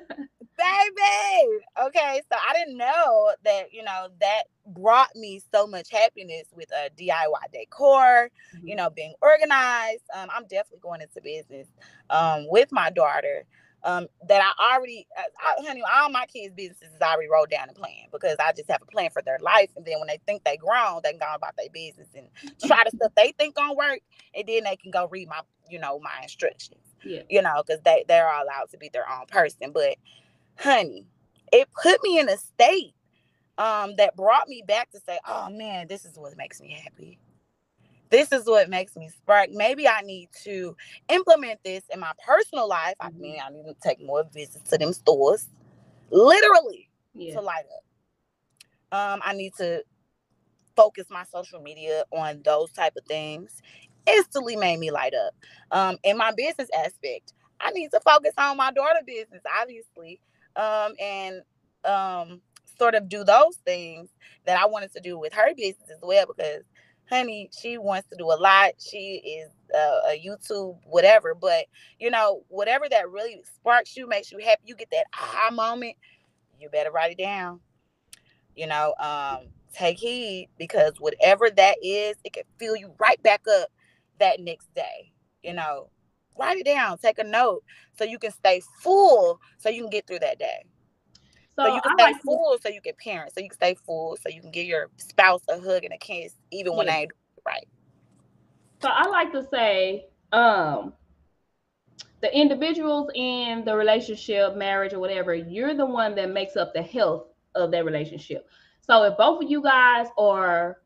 [0.57, 1.63] baby.
[1.87, 6.69] Okay, so I didn't know that, you know, that brought me so much happiness with
[6.71, 8.67] a DIY decor, mm-hmm.
[8.67, 10.03] you know, being organized.
[10.15, 11.67] Um, I'm definitely going into business
[12.09, 13.45] um, with my daughter
[13.83, 17.69] um, that I already, uh, I, honey, all my kids' businesses is already wrote down
[17.69, 19.69] and plan because I just have a plan for their life.
[19.75, 22.27] And then when they think they grown, they can go about their business and
[22.65, 23.99] try the stuff they think gonna work,
[24.35, 26.81] and then they can go read my, you know, my instructions.
[27.03, 27.21] Yeah.
[27.29, 29.71] You know, because they they're all allowed to be their own person.
[29.71, 29.95] But,
[30.57, 31.05] honey,
[31.51, 32.93] it put me in a state
[33.57, 37.17] um that brought me back to say, oh man, this is what makes me happy
[38.09, 39.49] this is what makes me spark.
[39.51, 40.75] Maybe I need to
[41.09, 42.95] implement this in my personal life.
[42.99, 43.47] I mean, mm-hmm.
[43.47, 45.47] I need to take more visits to them stores,
[46.09, 47.33] literally, yeah.
[47.35, 47.83] to light up.
[48.97, 49.83] Um, I need to
[50.75, 53.61] focus my social media on those type of things.
[54.05, 55.33] Instantly made me light up.
[55.71, 60.21] Um, in my business aspect, I need to focus on my daughter business, obviously,
[60.57, 61.41] um, and
[61.85, 62.41] um,
[62.77, 64.09] sort of do those things
[64.45, 66.63] that I wanted to do with her business as well because
[67.09, 68.73] honey, she wants to do a lot.
[68.79, 71.33] She is uh, a YouTube, whatever.
[71.33, 71.65] But
[71.99, 75.95] you know, whatever that really sparks you, makes you happy, you get that aha moment.
[76.59, 77.59] You better write it down.
[78.55, 83.41] You know, um, take heed because whatever that is, it can fill you right back
[83.61, 83.69] up
[84.19, 85.11] that next day.
[85.43, 85.89] You know,
[86.38, 87.63] write it down, take a note
[87.97, 90.65] so you can stay full, so you can get through that day.
[91.55, 92.61] So, so you can I stay like full to...
[92.61, 93.33] so you can parent.
[93.33, 95.97] So you can stay full so you can give your spouse a hug and a
[95.97, 97.11] kiss even when they ain't
[97.45, 97.67] right.
[98.81, 100.93] So I like to say, um,
[102.21, 106.81] the individuals in the relationship, marriage, or whatever, you're the one that makes up the
[106.81, 108.47] health of that relationship.
[108.81, 110.77] So if both of you guys are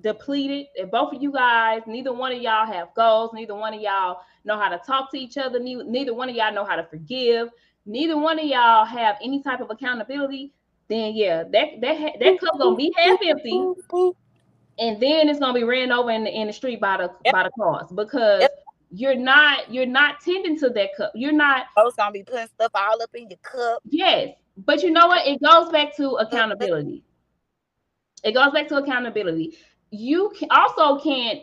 [0.00, 3.80] depleted, if both of you guys, neither one of y'all have goals, neither one of
[3.80, 6.76] y'all know how to talk to each other, neither, neither one of y'all know how
[6.76, 7.48] to forgive,
[7.86, 10.52] neither one of y'all have any type of accountability,
[10.88, 13.58] then yeah, that that that cup gonna be half empty,
[14.78, 17.32] and then it's gonna be ran over in the in the street by the yep.
[17.32, 18.50] by the cars because yep.
[18.90, 21.12] you're not you're not tending to that cup.
[21.14, 21.66] You're not.
[21.76, 23.82] Oh, it's gonna be putting stuff all up in your cup.
[23.88, 25.26] Yes, but you know what?
[25.26, 26.26] It goes back to mm-hmm.
[26.26, 27.04] accountability.
[28.24, 29.56] It goes back to accountability.
[29.90, 31.40] You can also can't,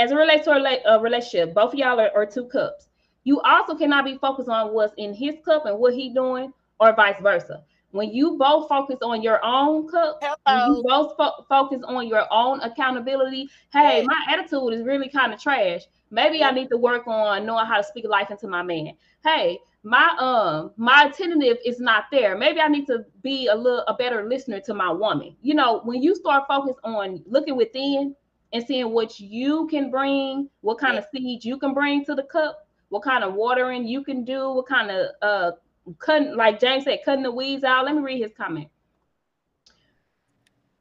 [0.00, 2.88] as it relates to a relationship, both of y'all are, are two cups
[3.24, 6.94] you also cannot be focused on what's in his cup and what he's doing, or
[6.94, 7.62] vice versa.
[7.92, 12.60] When you both focus on your own cup, you both fo- focus on your own
[12.60, 13.48] accountability.
[13.72, 15.82] Hey, my attitude is really kind of trash.
[16.10, 16.42] Maybe.
[16.42, 18.92] I need to work on knowing how to speak life into my man.
[19.24, 22.38] Hey, my um my attentive is not there.
[22.38, 25.36] Maybe I need to be a little a better listener to my woman.
[25.42, 28.14] You know, when you start focus on looking within
[28.52, 32.24] and seeing what you can bring, what kind of seeds you can bring to the
[32.24, 35.52] cup, what kind of watering you can do, what kind of uh
[35.98, 37.84] cutting, like James said, cutting the weeds out.
[37.84, 38.68] Let me read his comment.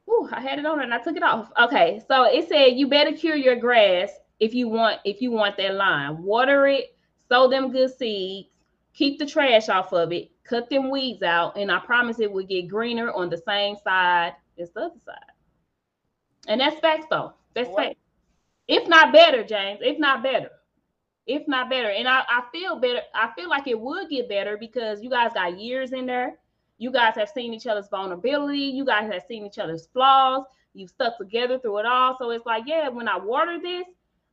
[0.09, 1.51] Ooh, I had it on and I took it off.
[1.59, 5.57] Okay, so it said you better cure your grass if you want if you want
[5.57, 6.23] that line.
[6.23, 6.95] Water it,
[7.27, 8.49] sow them good seeds,
[8.93, 12.45] keep the trash off of it, cut them weeds out, and I promise it will
[12.45, 15.15] get greener on the same side as the other side.
[16.47, 17.33] And that's facts though.
[17.53, 17.99] That's facts.
[18.67, 19.79] If not better, James.
[19.81, 20.49] If not better
[21.29, 21.89] if not better.
[21.89, 23.01] And I, I feel better.
[23.13, 26.39] I feel like it would get better because you guys got years in there.
[26.79, 28.57] You guys have seen each other's vulnerability.
[28.59, 30.43] You guys have seen each other's flaws.
[30.73, 32.17] You've stuck together through it all.
[32.17, 33.85] So it's like, yeah, when I water this,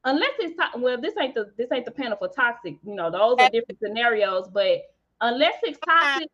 [0.04, 2.76] unless it's to- well, this ain't the this ain't the panel for toxic.
[2.82, 4.48] You know, those are different scenarios.
[4.48, 4.82] But
[5.20, 6.30] unless it's toxic,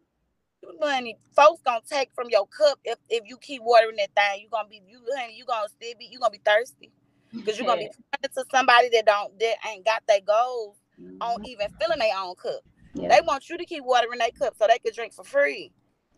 [0.81, 4.43] money folks gonna take from your cup if, if you keep watering that thing.
[4.43, 6.91] You gonna be you honey, you gonna still be you gonna be thirsty
[7.33, 7.91] because you're gonna be
[8.23, 11.17] to somebody that don't that ain't got their goals mm-hmm.
[11.21, 12.61] on even filling their own cup.
[12.95, 13.09] Yeah.
[13.09, 15.73] They want you to keep watering their cup so they can drink for free.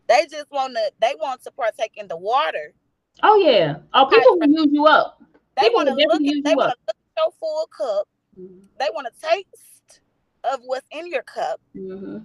[0.07, 2.73] They just want to they want to partake in the water.
[3.23, 3.77] Oh yeah.
[3.93, 5.21] Oh, people will use you up.
[5.59, 8.07] They want to look at they want to look at your full cup.
[8.39, 8.59] Mm-hmm.
[8.79, 10.01] They want to taste
[10.43, 11.59] of what's in your cup.
[11.75, 12.17] Mm-hmm.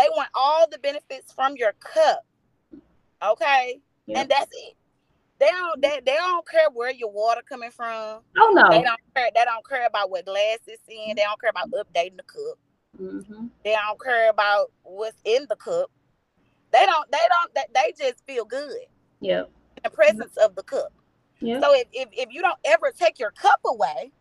[0.00, 2.24] They want all the benefits from your cup.
[3.22, 3.80] Okay.
[4.06, 4.18] Yep.
[4.18, 4.74] And that's it.
[5.38, 8.20] They don't they, they don't care where your water coming from.
[8.38, 8.70] Oh no.
[8.70, 9.28] They don't care.
[9.34, 11.16] They don't care about what glass it's in.
[11.16, 12.58] They don't care about updating the cup.
[12.98, 13.46] Mm-hmm.
[13.62, 15.90] They don't care about what's in the cup.
[16.72, 17.10] They don't.
[17.12, 17.54] They don't.
[17.54, 18.86] They, they just feel good.
[19.20, 19.42] Yeah.
[19.42, 20.46] In the presence mm-hmm.
[20.46, 20.92] of the cup.
[21.40, 21.60] Yeah.
[21.60, 24.12] So if, if if you don't ever take your cup away,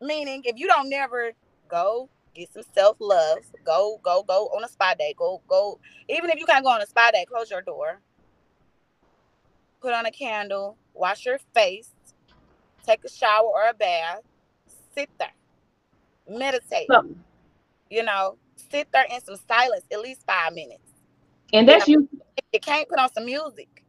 [0.00, 1.30] meaning if you don't never
[1.68, 5.78] go get some self love, go go go on a spa day, go go.
[6.08, 8.00] Even if you can't go on a spa day, close your door
[9.84, 11.90] put on a candle, wash your face,
[12.86, 14.20] take a shower or a bath,
[14.94, 15.34] sit there,
[16.26, 16.88] meditate.
[17.90, 18.38] You know,
[18.70, 20.90] sit there in some silence, at least five minutes.
[21.52, 22.00] And that's you.
[22.00, 22.20] Know, you.
[22.54, 23.84] You can't put on some music.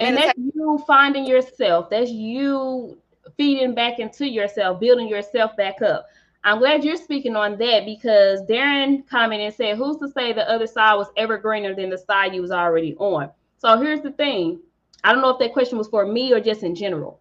[0.00, 0.36] And meditate.
[0.36, 1.88] that's you finding yourself.
[1.88, 2.98] That's you
[3.38, 6.06] feeding back into yourself, building yourself back up.
[6.44, 10.48] I'm glad you're speaking on that because Darren commented and said, Who's to say the
[10.48, 13.30] other side was ever greener than the side you was already on?
[13.56, 14.60] So here's the thing
[15.02, 17.20] I don't know if that question was for me or just in general.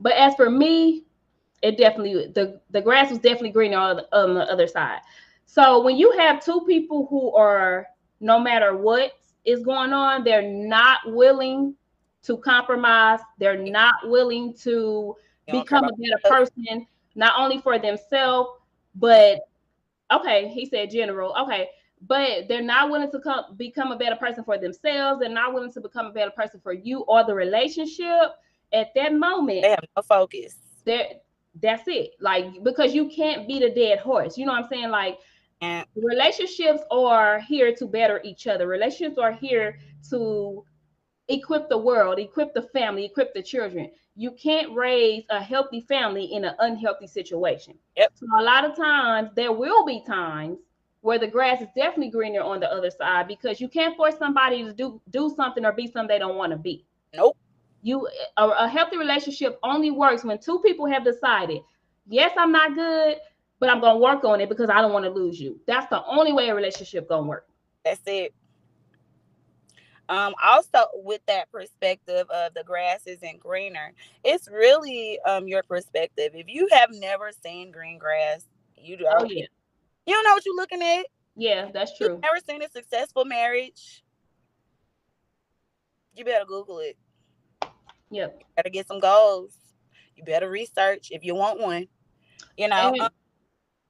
[0.00, 1.04] But as for me,
[1.62, 5.00] it definitely the the grass was definitely greener on the, on the other side.
[5.46, 7.86] So when you have two people who are
[8.20, 9.12] no matter what
[9.44, 11.74] is going on, they're not willing
[12.24, 13.20] to compromise.
[13.38, 15.16] They're not willing to
[15.50, 16.86] become a better person,
[17.18, 18.50] not only for themselves,
[18.94, 19.40] but
[20.12, 21.34] okay, he said general.
[21.42, 21.68] Okay,
[22.06, 25.20] but they're not willing to come become a better person for themselves.
[25.20, 28.36] They're not willing to become a better person for you or the relationship.
[28.72, 30.56] At that moment, they have no focus.
[30.84, 31.06] There,
[31.60, 32.12] that's it.
[32.20, 34.38] Like because you can't beat a dead horse.
[34.38, 34.90] You know what I'm saying?
[34.90, 35.18] Like
[35.60, 38.68] And relationships are here to better each other.
[38.68, 40.64] Relationships are here to
[41.28, 43.90] equip the world, equip the family, equip the children.
[44.16, 47.74] You can't raise a healthy family in an unhealthy situation.
[47.96, 48.12] Yep.
[48.14, 50.58] So a lot of times there will be times
[51.02, 54.64] where the grass is definitely greener on the other side because you can't force somebody
[54.64, 56.84] to do do something or be something they don't want to be.
[57.14, 57.36] Nope.
[57.82, 61.60] You a, a healthy relationship only works when two people have decided,
[62.08, 63.18] yes, I'm not good,
[63.60, 65.60] but I'm gonna work on it because I don't want to lose you.
[65.66, 67.46] That's the only way a relationship gonna work.
[67.84, 68.34] That's it.
[70.08, 73.92] Um, also with that perspective of the grass isn't greener,
[74.24, 76.32] it's really um your perspective.
[76.34, 78.44] If you have never seen green grass,
[78.76, 79.46] you don't Oh yeah,
[80.06, 81.06] you don't know what you're looking at.
[81.36, 82.12] yeah, that's true.
[82.12, 84.02] You've never seen a successful marriage.
[86.14, 86.96] You better Google it.
[88.10, 88.36] Yep.
[88.40, 89.52] You better get some goals.
[90.16, 91.86] You better research if you want one.
[92.56, 93.10] You know, um,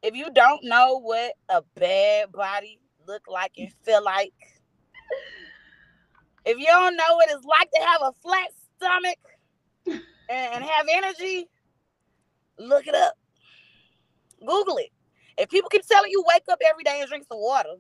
[0.02, 4.32] if you don't know what a bad body look like and feel like,
[6.44, 9.18] if you don't know what it's like to have a flat stomach
[10.28, 11.48] and, have energy,
[12.58, 13.14] look it up.
[14.40, 14.90] Google it.
[15.36, 17.74] If people keep telling you wake up every day and drink some water,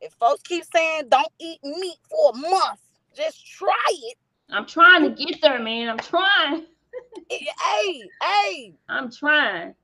[0.00, 2.80] if folks keep saying don't eat meat for a month,
[3.14, 4.16] just try it.
[4.50, 5.88] I'm trying to get there, man.
[5.88, 6.66] I'm trying.
[7.28, 9.74] Hey, hey, I'm trying.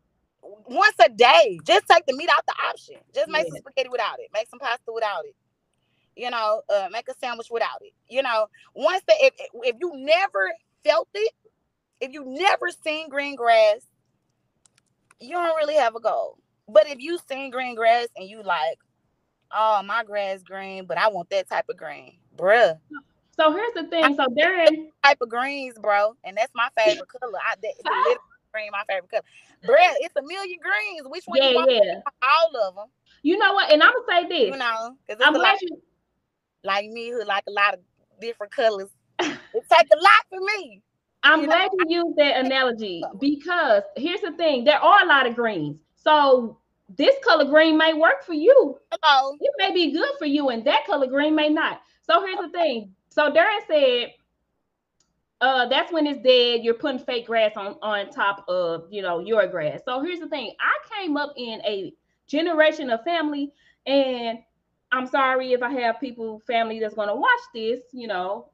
[0.42, 1.58] once a day.
[1.64, 2.96] Just take the meat out the option.
[3.14, 4.28] Just make some spaghetti without it.
[4.32, 5.34] Make some pasta without it.
[6.16, 7.92] You know, uh, make a sandwich without it.
[8.08, 10.52] You know, once the if if you never
[10.84, 11.32] felt it,
[12.00, 13.86] if you never seen green grass,
[15.20, 16.38] you don't really have a goal.
[16.68, 18.78] But if you seen green grass and you like,
[19.52, 22.78] oh my grass green, but I want that type of green, bruh.
[23.36, 24.16] So here's the thing.
[24.16, 24.70] So there is
[25.04, 27.38] Type of greens, bro, and that's my favorite color.
[27.38, 27.74] I that,
[28.52, 29.22] green, my favorite color.
[29.64, 31.06] Bruh, it's a million greens.
[31.06, 31.70] Which one yeah, you want?
[31.70, 32.00] yeah.
[32.22, 32.86] All of them.
[33.22, 33.70] You know what?
[33.72, 34.52] And I'm gonna say this.
[34.52, 35.80] you know, because I'm glad you.
[36.66, 37.80] Like me who like a lot of
[38.20, 38.90] different colors.
[39.18, 40.82] It take a lot for me.
[41.22, 45.06] I'm you know, glad you used that analogy because here's the thing: there are a
[45.06, 45.78] lot of greens.
[45.94, 46.58] So
[46.96, 48.78] this color green may work for you.
[48.92, 49.36] Hello.
[49.40, 51.80] It may be good for you, and that color green may not.
[52.02, 52.92] So here's the thing.
[53.08, 54.12] So Darren said,
[55.40, 56.62] uh, that's when it's dead.
[56.62, 59.80] You're putting fake grass on on top of you know your grass.
[59.84, 60.52] So here's the thing.
[60.60, 61.92] I came up in a
[62.26, 63.52] generation of family,
[63.86, 64.38] and
[64.96, 67.80] I'm sorry if I have people family that's gonna watch this.
[67.92, 68.48] You know,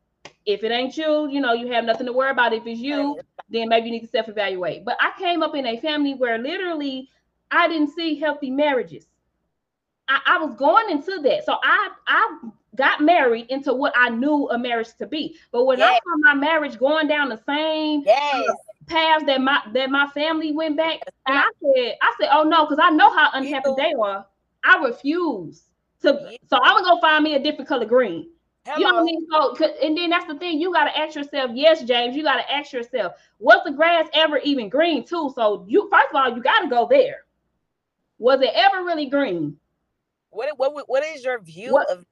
[0.47, 2.53] if it ain't you, you know, you have nothing to worry about.
[2.53, 3.21] If it's you,
[3.51, 4.85] then maybe you need to self evaluate.
[4.85, 7.09] But I came up in a family where literally
[7.51, 9.07] I didn't see healthy marriages.
[10.09, 11.45] I, I was going into that.
[11.45, 12.39] So I I
[12.77, 15.37] got married into what I knew a marriage to be.
[15.53, 18.57] But when I saw my marriage going down the same Yes.
[18.89, 22.67] paths that my that my family went back, and I said, I said, oh no,
[22.67, 24.27] because I know how unhappy they are.
[24.65, 25.65] I refuse
[26.03, 26.29] to.
[26.31, 26.37] Yeah.
[26.49, 28.29] So I'm gonna go find me a different color green.
[28.65, 28.79] Hello.
[28.79, 29.27] You know what I mean?
[29.31, 30.61] So, and then that's the thing.
[30.61, 34.07] You got to ask yourself, yes, James, you got to ask yourself, was the grass
[34.15, 35.33] ever even green too?
[35.35, 37.25] So you, first of all, you got to go there.
[38.19, 39.57] Was it ever really green?
[40.31, 42.07] What, what what is your view What- of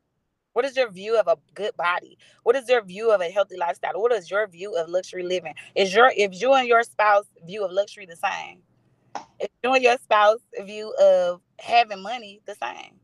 [0.53, 2.19] what is your view of a good body?
[2.43, 3.93] What is your view of a healthy lifestyle?
[3.95, 5.55] What is your view of luxury living?
[5.77, 8.59] Is your if you and your spouse view of luxury the same?
[9.39, 13.00] Is you and your spouse view of having money the same?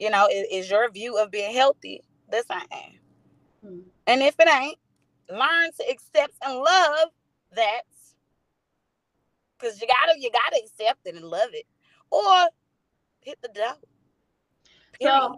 [0.00, 2.98] You know, is, is your view of being healthy the same?
[3.62, 3.80] Hmm.
[4.06, 4.78] And if it ain't,
[5.28, 7.10] learn to accept and love
[7.54, 7.82] that.
[9.58, 11.66] Cause you gotta you gotta accept it and love it.
[12.10, 12.48] Or
[13.20, 13.50] hit the.
[13.50, 13.76] Period.
[15.02, 15.36] So,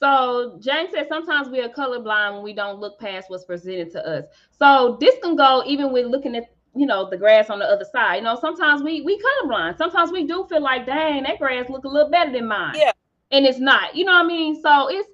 [0.00, 4.06] so James said sometimes we are colorblind when we don't look past what's presented to
[4.06, 4.24] us.
[4.56, 6.44] So this can go even with looking at
[6.76, 8.16] you know the grass on the other side.
[8.16, 9.76] You know, sometimes we we colorblind.
[9.76, 12.76] Sometimes we do feel like, dang, that grass look a little better than mine.
[12.76, 12.92] Yeah.
[13.30, 13.94] And it's not.
[13.94, 14.60] You know what I mean?
[14.60, 15.08] So it's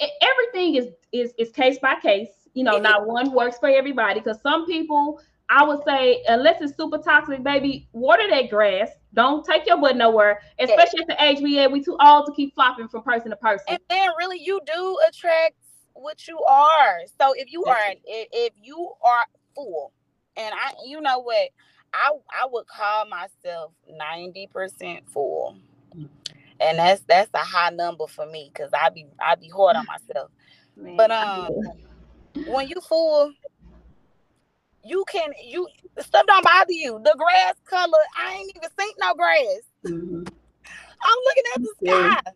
[0.00, 2.28] e- everything is is is case by case.
[2.54, 5.20] You know, not one works for everybody because some people.
[5.50, 8.90] I would say, unless it's super toxic, baby, water that grass.
[9.14, 11.72] Don't take your butt nowhere, especially at the age we at.
[11.72, 13.64] We too old to keep flopping from person to person.
[13.68, 15.54] and then really you do attract
[15.94, 19.24] what you are so if you are if, you are
[19.54, 19.92] full
[20.36, 21.48] and i you know what
[21.92, 25.60] i i would call myself 90% full Mm.
[26.60, 29.86] And that's that's a high number for me because i be i be hard on
[29.86, 30.30] myself
[30.76, 31.50] Man, but um
[32.46, 33.32] when you fool,
[34.84, 39.14] you can you stuff don't bother you the grass color i ain't even seen no
[39.14, 40.28] grass Mhm.
[41.02, 42.20] i'm looking at the Yeah.
[42.20, 42.32] sky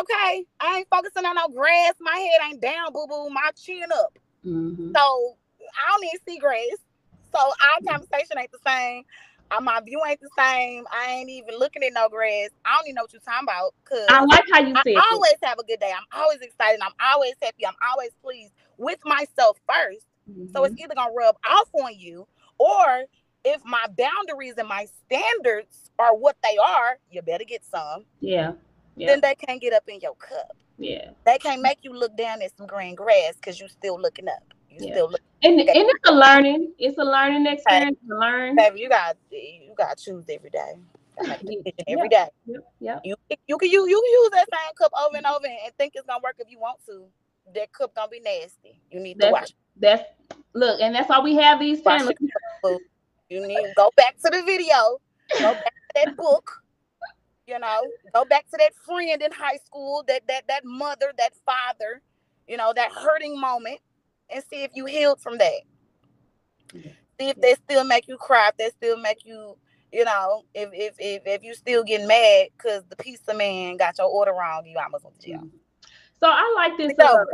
[0.00, 3.84] okay i ain't focusing on no grass my head ain't down boo boo my chin
[3.94, 4.92] up Mhm.
[4.96, 6.78] So I don't even see grass.
[7.32, 9.04] So our conversation ain't the same.
[9.58, 10.84] My view ain't the same.
[10.92, 12.50] I ain't even looking at no grass.
[12.64, 13.74] I don't even know what you're talking about.
[13.84, 14.96] Cause I like how you said.
[14.96, 15.92] I always have a good day.
[15.92, 16.80] I'm always excited.
[16.82, 17.66] I'm always happy.
[17.66, 20.46] I'm always pleased with myself 1st mm-hmm.
[20.52, 20.84] So it's mm-hmm.
[20.84, 22.26] either gonna rub off on you,
[22.58, 23.04] or
[23.44, 28.04] if my boundaries and my standards are what they are, you better get some.
[28.20, 28.52] Yeah.
[28.96, 29.08] yeah.
[29.08, 30.56] Then they can't get up in your cup.
[30.78, 31.10] Yeah.
[31.26, 34.54] They can't make you look down at some green grass because you're still looking up.
[34.70, 34.92] You yeah.
[34.92, 35.20] still look.
[35.42, 36.72] And, and it's a learning.
[36.78, 38.56] It's a learning experience to learn.
[38.56, 40.74] Baby, you got you got to choose every day.
[41.88, 42.28] every day.
[42.80, 43.00] Yep.
[43.04, 43.16] You
[43.46, 46.06] you can you you can use that same cup over and over and think it's
[46.06, 47.04] gonna work if you want to.
[47.54, 48.80] That cup gonna be nasty.
[48.90, 49.54] You need that's, to watch.
[49.76, 50.02] That's
[50.54, 52.12] look, and that's why we have these panels.
[53.28, 54.98] You need to go back to the video.
[55.38, 56.62] Go back to that book.
[57.46, 57.82] You know,
[58.14, 62.02] go back to that friend in high school, that that that mother, that father,
[62.46, 63.80] you know, that hurting moment,
[64.32, 65.60] and see if you healed from that.
[67.18, 69.56] See if they still make you cry, if they still make you,
[69.92, 73.98] you know, if if if, if you still getting mad because the pizza man got
[73.98, 75.48] your order wrong, you almost went to jail.
[76.18, 76.92] So I like this.
[76.98, 77.24] Uh,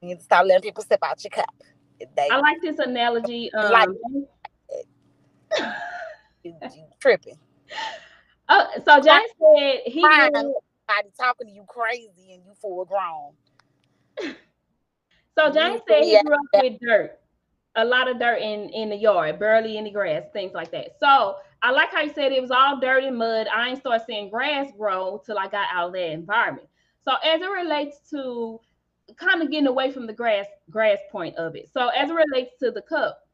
[0.00, 1.54] you need to stop letting people sip out your cup.
[1.98, 3.50] They, I like this analogy.
[3.58, 3.88] Um, like
[6.42, 7.38] you, you tripping.
[8.48, 10.02] Oh, so James said he
[10.86, 13.32] somebody talking to you crazy and you full grown.
[15.38, 17.18] so James said he grew up with dirt,
[17.76, 20.96] a lot of dirt in in the yard, barely any grass, things like that.
[21.00, 23.46] So I like how you said it was all dirt and mud.
[23.54, 26.68] I ain't start seeing grass grow till I got out of that environment.
[27.04, 28.60] So as it relates to
[29.16, 31.70] kind of getting away from the grass grass point of it.
[31.72, 33.26] So as it relates to the cup,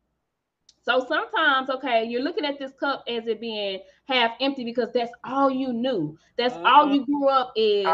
[0.85, 5.13] so sometimes, okay, you're looking at this cup as it being half empty because that's
[5.23, 6.19] all you knew.
[6.37, 6.67] That's mm-hmm.
[6.67, 7.87] all you grew up is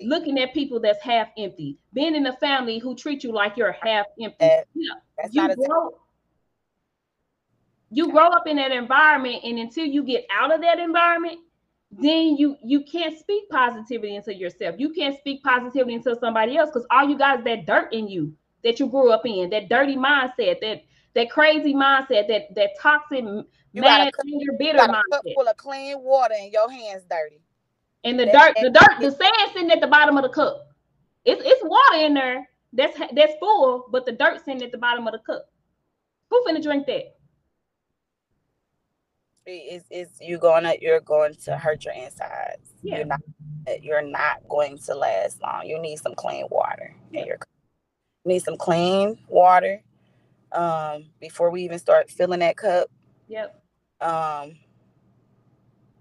[0.00, 3.72] looking at people that's half empty, being in a family who treat you like you're
[3.72, 4.36] half empty.
[4.40, 4.66] That,
[5.16, 5.98] that's you not grow,
[7.90, 11.38] you grow up in that environment, and until you get out of that environment,
[11.90, 14.74] then you you can't speak positivity into yourself.
[14.78, 18.08] You can't speak positivity into somebody else because all you got is that dirt in
[18.08, 18.34] you
[18.64, 20.82] that you grew up in, that dirty mindset,
[21.14, 23.24] that crazy mindset, that crazy
[23.74, 24.14] mindset,
[27.10, 27.53] that
[28.04, 28.66] and your hands dirty.
[28.66, 30.68] And the dirt, the dirt, the sand sitting at the bottom of the cup.
[31.24, 35.06] It's it's water in there that's that's full, but the dirt sitting at the bottom
[35.06, 35.48] of the cup.
[36.30, 37.16] Who finna drink that?
[39.46, 42.72] Is is you gonna you're going to hurt your insides.
[42.82, 42.96] Yeah.
[42.96, 43.20] You're not
[43.80, 45.66] you're not going to last long.
[45.66, 46.94] You need some clean water.
[47.12, 47.24] Yeah.
[47.26, 47.36] you
[48.24, 49.82] need some clean water
[50.52, 52.88] um, before we even start filling that cup.
[53.28, 53.62] Yep.
[54.00, 54.56] Um,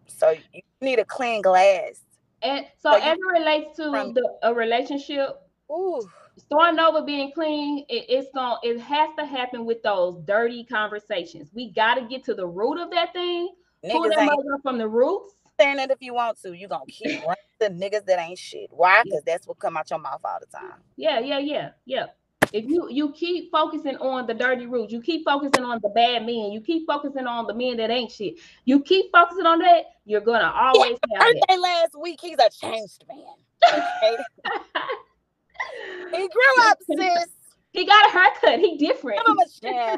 [0.08, 2.02] so you need a clean glass.
[2.42, 5.30] And so, so as it relates to from, the, a relationship,
[5.72, 6.02] ooh.
[6.38, 11.50] starting over being clean, it, it's going it has to happen with those dirty conversations.
[11.54, 13.54] We got to get to the root of that thing.
[13.90, 15.36] Pull that mother from the roots.
[15.60, 18.70] Saying it if you want to, you gonna keep running the niggas that ain't shit.
[18.72, 19.04] Why?
[19.04, 20.80] Because that's what come out your mouth all the time.
[20.98, 22.06] Yeah, yeah, yeah, yeah
[22.54, 26.24] if you you keep focusing on the dirty roots, you keep focusing on the bad
[26.24, 29.86] men, you keep focusing on the men that ain't shit, you keep focusing on that,
[30.06, 32.20] you're gonna always yeah, have birthday last week.
[32.22, 33.26] He's a changed man.
[33.68, 34.18] Okay.
[36.12, 37.26] he grew up, sis.
[37.72, 38.60] He got a haircut.
[38.60, 39.20] He different.
[39.64, 39.95] yeah.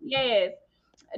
[0.00, 0.52] yes.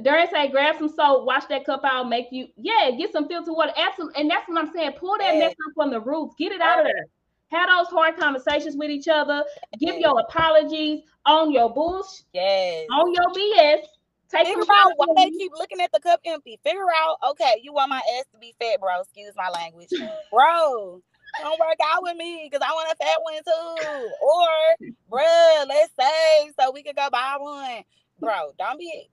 [0.03, 3.53] During say, grab some soap, wash that cup out, make you, yeah, get some filter
[3.53, 3.71] water.
[3.77, 4.21] Absolutely.
[4.21, 4.93] And that's what I'm saying.
[4.99, 6.31] Pull that mess up from the roof.
[6.37, 7.05] get it out of there
[7.49, 9.43] have those hard conversations with each other,
[9.79, 13.85] give your apologies on your bullshit, yes, on your BS.
[14.29, 16.59] Take Figure out why they keep looking at the cup empty.
[16.63, 19.01] Figure out, okay, you want my ass to be fat, bro.
[19.01, 19.89] Excuse my language,
[20.31, 21.01] bro.
[21.41, 24.09] Don't work out with me because I want a fat one too.
[24.21, 27.83] Or, bro, let's save so we can go buy one,
[28.19, 28.51] bro.
[28.59, 29.09] Don't be.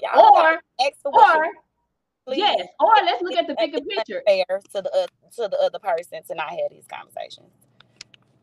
[0.00, 0.60] Y'all or,
[1.04, 1.50] or
[2.28, 2.38] Please.
[2.40, 2.68] Yes.
[2.78, 4.22] Or let's look at the bigger picture.
[4.26, 5.06] Fair to the uh,
[5.36, 7.48] to the other person to not have these conversations.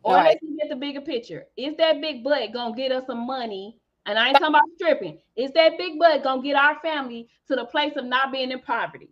[0.02, 1.46] Or no, let's look at the bigger picture.
[1.56, 3.78] Is that big butt gonna get us some money?
[4.08, 5.20] And I ain't talking about stripping.
[5.36, 8.60] Is that big butt gonna get our family to the place of not being in
[8.60, 9.10] poverty?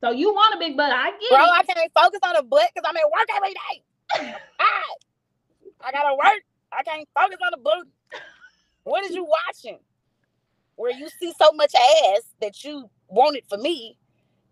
[0.00, 0.92] So you want a big butt?
[0.92, 1.30] I get it.
[1.30, 1.50] Bro, it.
[1.50, 4.36] I can't focus on a butt because I'm at work every day.
[4.60, 4.82] I
[5.84, 6.42] I gotta work.
[6.70, 7.86] I can't focus on the butt.
[8.84, 9.80] What is you watching?
[10.76, 13.96] Where you see so much ass that you want it for me,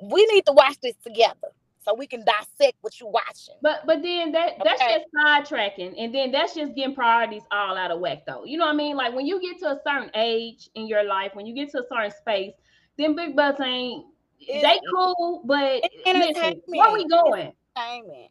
[0.02, 1.48] we need to watch this together
[1.82, 3.54] so we can dissect what you're watching.
[3.62, 4.98] But but then that that's okay.
[4.98, 8.44] just sidetracking, and then that's just getting priorities all out of whack, though.
[8.44, 8.96] You know what I mean?
[8.96, 11.78] Like when you get to a certain age in your life, when you get to
[11.78, 12.52] a certain space,
[12.98, 14.04] then big butts ain't
[14.40, 17.52] it, they cool, but listen, where we going?
[17.76, 18.30] Entertainment.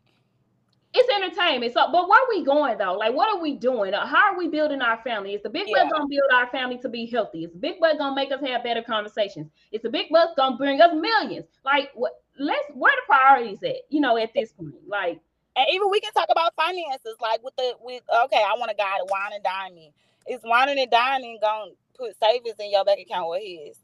[0.93, 1.73] It's entertainment.
[1.73, 2.93] So, but where are we going though?
[2.93, 3.93] Like, what are we doing?
[3.93, 5.33] Uh, how are we building our family?
[5.35, 5.87] Is the big yeah.
[5.91, 7.43] gonna build our family to be healthy?
[7.43, 9.51] Is the big butt gonna make us have better conversations?
[9.71, 11.45] Is the big butt gonna bring us millions?
[11.63, 12.23] Like, what?
[12.39, 13.81] Let's where the priorities at?
[13.89, 15.19] You know, at this point, like.
[15.55, 18.75] And even we can talk about finances, like with the with okay, I want a
[18.75, 19.91] guy to wine and dine me.
[20.27, 23.77] Is whining and dining gonna put savings in your bank account with his?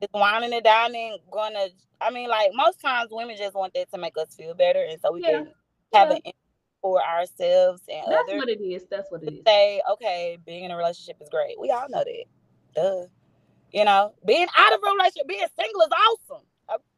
[0.00, 1.66] Is whining and dining gonna?
[2.00, 5.00] I mean, like most times women just want that to make us feel better, and
[5.00, 5.30] so we yeah.
[5.30, 5.48] can
[5.92, 6.20] have an
[6.80, 8.38] for ourselves and that's others.
[8.38, 8.84] what it is.
[8.90, 9.40] That's what it is.
[9.46, 11.58] Say, okay, being in a relationship is great.
[11.58, 12.24] We all know that.
[12.74, 13.06] Duh.
[13.72, 16.44] You know, being out of a relationship, being single is awesome.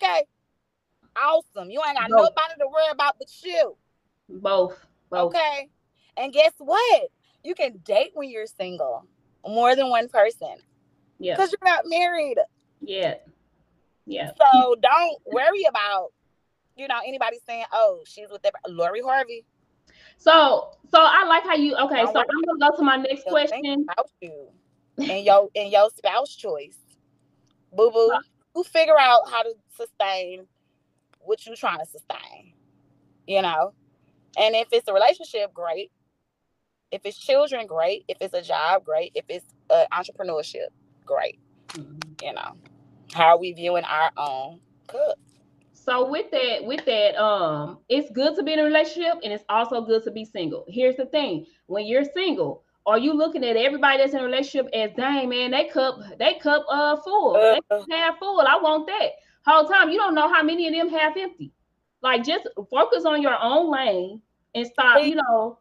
[0.03, 0.25] Okay.
[1.21, 1.71] Awesome.
[1.71, 2.31] You ain't got Both.
[2.31, 3.77] nobody to worry about but you.
[4.29, 4.79] Both.
[5.11, 5.35] Both.
[5.35, 5.69] Okay.
[6.17, 7.09] And guess what?
[7.43, 9.07] You can date when you're single.
[9.47, 10.57] More than one person.
[11.19, 11.35] Yeah.
[11.35, 12.39] Because you're not married.
[12.81, 13.15] Yeah.
[14.07, 14.33] Yeah.
[14.39, 16.13] So don't worry about
[16.81, 19.45] you know, anybody saying, "Oh, she's with that Lori Harvey."
[20.17, 21.77] So, so I like how you.
[21.77, 23.87] Okay, so I'm gonna go to my next question.
[23.93, 24.49] About you
[24.99, 26.79] and your and your spouse choice,
[27.73, 28.13] boo boo.
[28.57, 30.47] You figure out how to sustain
[31.21, 32.55] what you're trying to sustain.
[33.27, 33.75] You know,
[34.39, 35.93] and if it's a relationship, great.
[36.91, 38.05] If it's children, great.
[38.09, 39.13] If it's a job, great.
[39.15, 40.69] If it's uh, entrepreneurship,
[41.05, 41.39] great.
[41.69, 42.27] Mm-hmm.
[42.27, 42.57] You know,
[43.13, 45.19] how are we viewing our own cup?
[45.83, 49.45] So with that, with that, um, it's good to be in a relationship and it's
[49.49, 50.67] also good to be single.
[50.69, 54.69] Here's the thing: when you're single, are you looking at everybody that's in a relationship
[54.75, 58.41] as dang man, they cup, they cup uh full, uh, they half full.
[58.41, 59.13] I want that.
[59.47, 61.51] Whole time you don't know how many of them half empty.
[62.03, 64.21] Like just focus on your own lane
[64.55, 65.59] and stop, you know,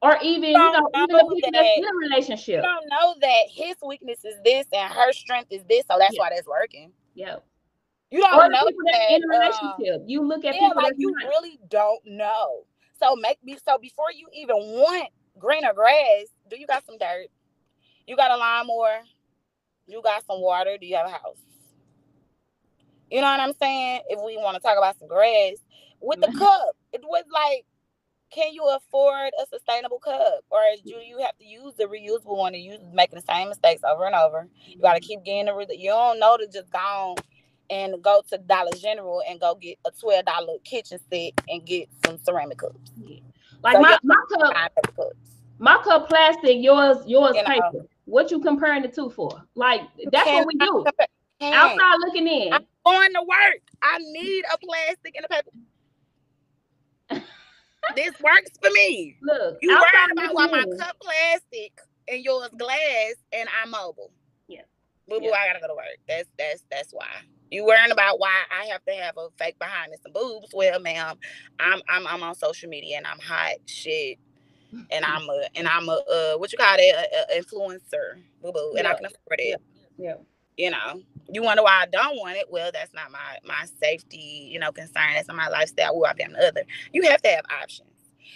[0.00, 2.56] or even you, you know, even the people that's in a relationship.
[2.56, 6.14] You don't know that his weakness is this and her strength is this, so that's
[6.14, 6.20] yeah.
[6.20, 6.92] why that's working.
[7.14, 7.36] Yeah.
[8.14, 10.02] You don't or know that, in a um, relationship.
[10.02, 11.28] Um, you look at people like you not.
[11.30, 12.64] really don't know.
[13.02, 17.26] So make me so before you even want greener grass, do you got some dirt?
[18.06, 19.00] You got a lawnmower?
[19.88, 20.76] You got some water?
[20.80, 21.38] Do you have a house?
[23.10, 24.02] You know what I'm saying?
[24.08, 25.56] If we want to talk about some grass,
[26.00, 26.38] with the mm-hmm.
[26.38, 27.64] cup, it was like,
[28.30, 32.54] can you afford a sustainable cup, or do you have to use the reusable one
[32.54, 34.46] and you making the same mistakes over and over?
[34.68, 35.06] You got to mm-hmm.
[35.08, 35.76] keep getting the.
[35.76, 37.16] You don't know to just go
[37.74, 41.88] and go to Dollar General and go get a twelve dollar kitchen set and get
[42.06, 42.92] some ceramic cups.
[42.96, 43.18] Yeah.
[43.62, 45.16] Like so my, my cup, cups.
[45.58, 47.70] my cup plastic, yours yours you paper.
[47.72, 47.88] Know.
[48.04, 49.42] What you comparing the two for?
[49.56, 49.80] Like
[50.12, 50.84] that's what we do.
[51.42, 52.52] Outside looking in.
[52.52, 53.60] I'm going to work.
[53.82, 55.50] I need a plastic and a paper.
[57.96, 59.16] this works for me.
[59.20, 64.12] Look, you worried about why my cup plastic and yours glass and I'm mobile.
[64.46, 64.62] Yeah.
[65.08, 65.32] Boo boo, yeah.
[65.32, 65.98] I gotta go to work.
[66.06, 67.08] That's that's that's why.
[67.50, 70.48] You worrying about why I have to have a fake behind and some boobs?
[70.52, 71.16] Well, ma'am,
[71.60, 74.18] I'm I'm I'm on social media and I'm hot shit,
[74.90, 78.52] and I'm a and I'm a uh, what you call it, a, a influencer, boo
[78.52, 78.90] boo, and yeah.
[78.90, 79.60] I can afford it.
[79.98, 80.06] Yeah.
[80.08, 80.14] yeah.
[80.56, 82.46] You know, you wonder why I don't want it.
[82.48, 85.14] Well, that's not my my safety, you know, concern.
[85.14, 85.98] That's not my lifestyle.
[85.98, 86.62] Well, I've got other?
[86.92, 87.88] You have to have options.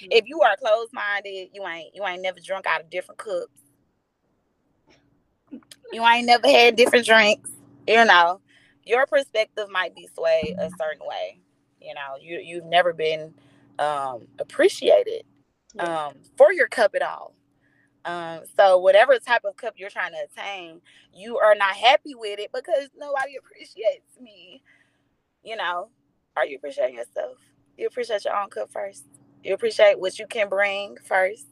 [0.03, 0.09] Mm-hmm.
[0.11, 3.63] If you are closed minded, you ain't you ain't never drunk out of different cups.
[5.93, 7.51] You ain't never had different drinks.
[7.87, 8.41] You know,
[8.89, 11.41] your perspective might be swayed a certain way.
[11.81, 13.35] You know, you you've never been
[13.79, 15.25] um, appreciated
[15.79, 17.35] um, for your cup at all.
[18.05, 20.81] Um, so whatever type of cup you're trying to attain,
[21.13, 24.63] you are not happy with it because nobody appreciates me.
[25.43, 25.91] You know,
[26.37, 27.37] are you appreciating yourself?
[27.77, 29.05] You appreciate your own cup first.
[29.45, 31.47] You appreciate what you can bring first.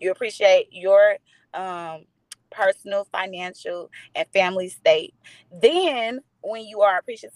[0.00, 1.16] You appreciate your
[1.54, 2.04] um,
[2.50, 5.14] personal, financial, and family state.
[5.60, 7.32] Then when you are appreciative,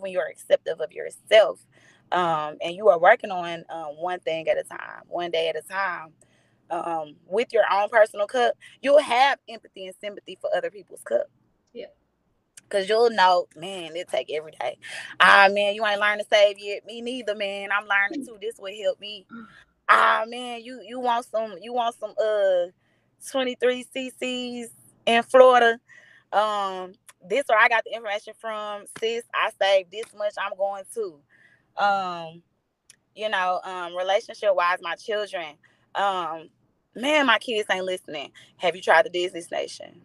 [0.00, 1.64] when you are acceptive of yourself,
[2.12, 5.56] um, and you are working on um, one thing at a time, one day at
[5.56, 6.12] a time,
[6.70, 11.28] um, with your own personal cup, you'll have empathy and sympathy for other people's cup.
[11.72, 11.86] Yeah.
[12.68, 14.78] Cause you'll know, man, it take every day.
[15.20, 16.84] Ah man, you ain't learned to save yet.
[16.86, 17.68] Me neither, man.
[17.70, 18.38] I'm learning too.
[18.40, 19.26] This will help me.
[19.88, 22.66] Ah man, you you want some you want some uh
[23.30, 24.70] 23 cc's
[25.06, 25.78] in Florida.
[26.32, 26.92] Um,
[27.28, 28.84] this where I got the information from.
[29.00, 30.34] Sis, I saved this much.
[30.38, 31.82] I'm going to.
[31.82, 32.42] Um,
[33.14, 35.56] you know, um, relationship wise, my children.
[35.94, 36.50] Um,
[36.94, 38.30] man, my kids ain't listening.
[38.58, 40.02] Have you tried the Disney Station?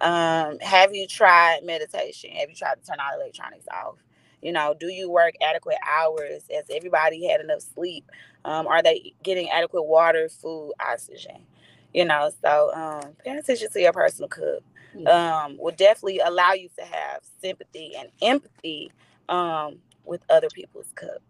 [0.00, 2.30] Um, have you tried meditation?
[2.32, 3.96] Have you tried to turn all electronics off?
[4.42, 6.44] You know, do you work adequate hours?
[6.50, 8.10] Has everybody had enough sleep?
[8.44, 11.44] Um, are they getting adequate water, food, oxygen?
[11.92, 14.62] You know, so um, paying attention to your personal cup
[15.06, 18.92] um, will definitely allow you to have sympathy and empathy
[19.28, 21.20] um, with other people's cups.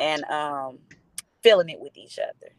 [0.00, 0.78] and um,
[1.42, 2.52] feeling it with each other.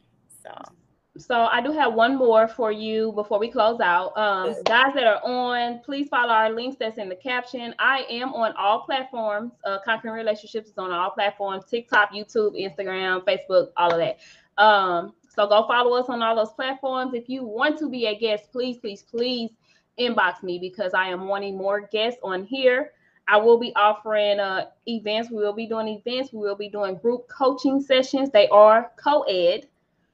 [0.44, 0.74] So.
[1.18, 4.18] So I do have one more for you before we close out.
[4.18, 7.76] Um, guys that are on, please follow our links that's in the caption.
[7.78, 9.52] I am on all platforms.
[9.66, 14.20] Uh, Conquering Relationships is on all platforms: TikTok, YouTube, Instagram, Facebook, all of that.
[14.64, 17.14] Um, so go follow us on all those platforms.
[17.14, 19.52] If you want to be a guest, please, please, please
[20.00, 22.92] inbox me because I am wanting more guests on here.
[23.28, 25.30] I will be offering uh, events.
[25.30, 26.34] We will be doing events.
[26.34, 28.32] We will be doing group coaching sessions.
[28.32, 29.68] They are co-ed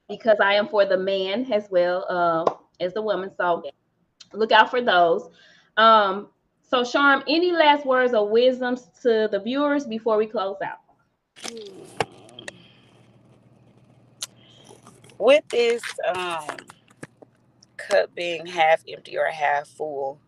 [0.09, 3.31] because I am for the man as well uh, as the woman.
[3.37, 3.63] So
[4.33, 5.29] look out for those.
[5.77, 6.27] Um,
[6.69, 10.79] so, Charm, any last words or wisdoms to the viewers before we close out?
[15.17, 15.81] With this
[16.13, 16.57] um,
[17.77, 20.19] cup being half empty or half full,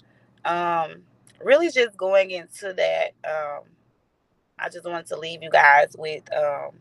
[0.45, 1.03] um,
[1.43, 3.63] really just going into that, um,
[4.59, 6.71] I just wanted to leave you guys with um,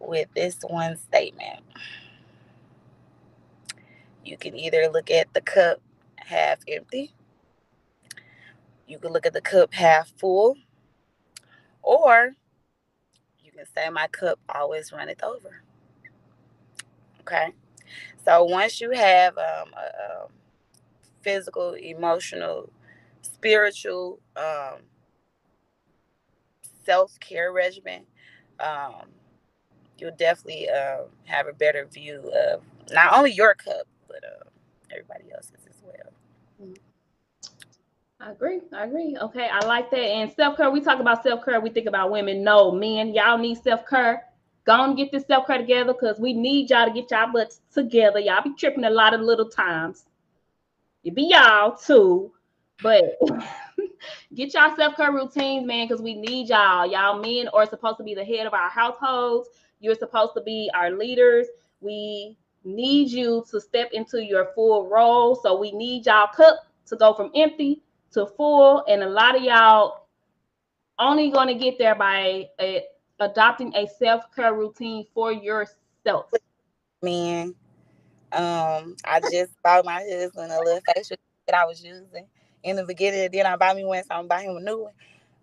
[0.00, 1.60] with this one statement.
[4.24, 5.80] You can either look at the cup
[6.16, 7.12] half empty,
[8.86, 10.56] you can look at the cup half full,
[11.82, 12.32] or
[13.42, 15.61] you can say, My cup always runneth over.
[17.22, 17.52] Okay.
[18.24, 20.26] So once you have um, a, a
[21.22, 22.70] physical, emotional,
[23.22, 24.80] spiritual um,
[26.84, 28.04] self care regimen,
[28.60, 29.06] um,
[29.98, 32.62] you'll definitely uh, have a better view of
[32.92, 34.44] not only your cup but uh,
[34.90, 36.74] everybody else's as well.
[38.20, 38.60] I agree.
[38.72, 39.16] I agree.
[39.20, 39.98] Okay, I like that.
[39.98, 42.44] And self care, we talk about self care, we think about women.
[42.44, 44.24] No, men, y'all need self care.
[44.64, 47.60] Go and get this self care together because we need y'all to get y'all butts
[47.72, 48.20] together.
[48.20, 50.04] Y'all be tripping a lot of little times.
[51.02, 52.32] It be y'all too,
[52.80, 53.18] but
[54.34, 56.86] get y'all self care routines, man, because we need y'all.
[56.86, 59.48] Y'all men are supposed to be the head of our households.
[59.80, 61.48] You're supposed to be our leaders.
[61.80, 65.34] We need you to step into your full role.
[65.34, 67.82] So we need y'all cup to go from empty
[68.12, 68.84] to full.
[68.86, 70.06] And a lot of y'all
[70.98, 72.84] only going to get there by a,
[73.22, 76.30] adopting a self-care routine for yourself.
[77.02, 77.54] Man,
[78.32, 81.16] um, I just bought my husband a little facial
[81.46, 82.26] that I was using
[82.62, 83.28] in the beginning.
[83.32, 84.92] Then I buy me one, so I'm buying him a new one.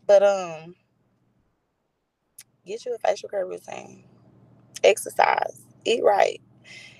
[0.08, 0.76] But um,
[2.66, 4.04] get you a facial care routine
[4.84, 6.42] exercise, eat right.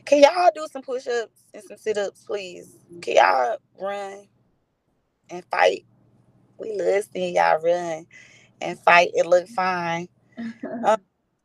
[0.06, 2.76] Can y'all do some push ups and some sit ups, please?
[3.02, 4.28] Can y'all run
[5.30, 5.86] and fight?
[6.58, 8.06] We love seeing y'all run
[8.62, 10.10] and fight and look fine.
[10.86, 11.02] Um,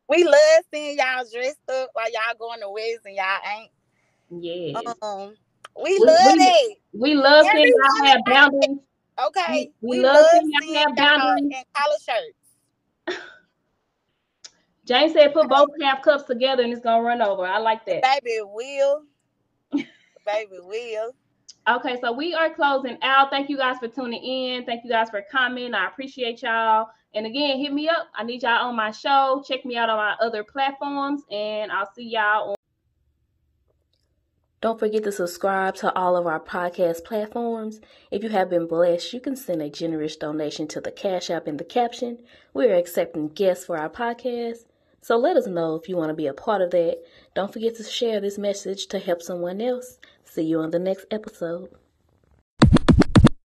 [0.07, 3.71] we love seeing y'all dressed up while y'all going to weddings and y'all ain't.
[4.29, 4.79] Yeah.
[5.01, 5.35] Um,
[5.81, 6.77] we, we love we, it.
[6.93, 8.79] We love seeing y'all have boundaries.
[9.27, 9.71] Okay.
[9.81, 11.51] We, we love, love seeing y'all have boundaries.
[11.55, 11.95] And collar
[13.07, 13.21] shirts.
[14.85, 17.45] James said put both half cups together and it's gonna run over.
[17.45, 18.03] I like that.
[18.03, 19.03] Baby will.
[20.25, 21.11] Baby will.
[21.67, 23.31] Okay, so we are closing out.
[23.31, 24.65] Thank you guys for tuning in.
[24.65, 25.73] Thank you guys for commenting.
[25.73, 26.87] I appreciate y'all.
[27.15, 28.09] And again, hit me up.
[28.13, 29.41] I need y'all on my show.
[29.47, 32.55] Check me out on my other platforms, and I'll see y'all on.
[34.59, 37.79] Don't forget to subscribe to all of our podcast platforms.
[38.11, 41.47] If you have been blessed, you can send a generous donation to the Cash App
[41.47, 42.19] in the caption.
[42.53, 44.65] We are accepting guests for our podcast.
[45.01, 46.97] So let us know if you want to be a part of that.
[47.33, 49.99] Don't forget to share this message to help someone else.
[50.25, 51.69] See you on the next episode.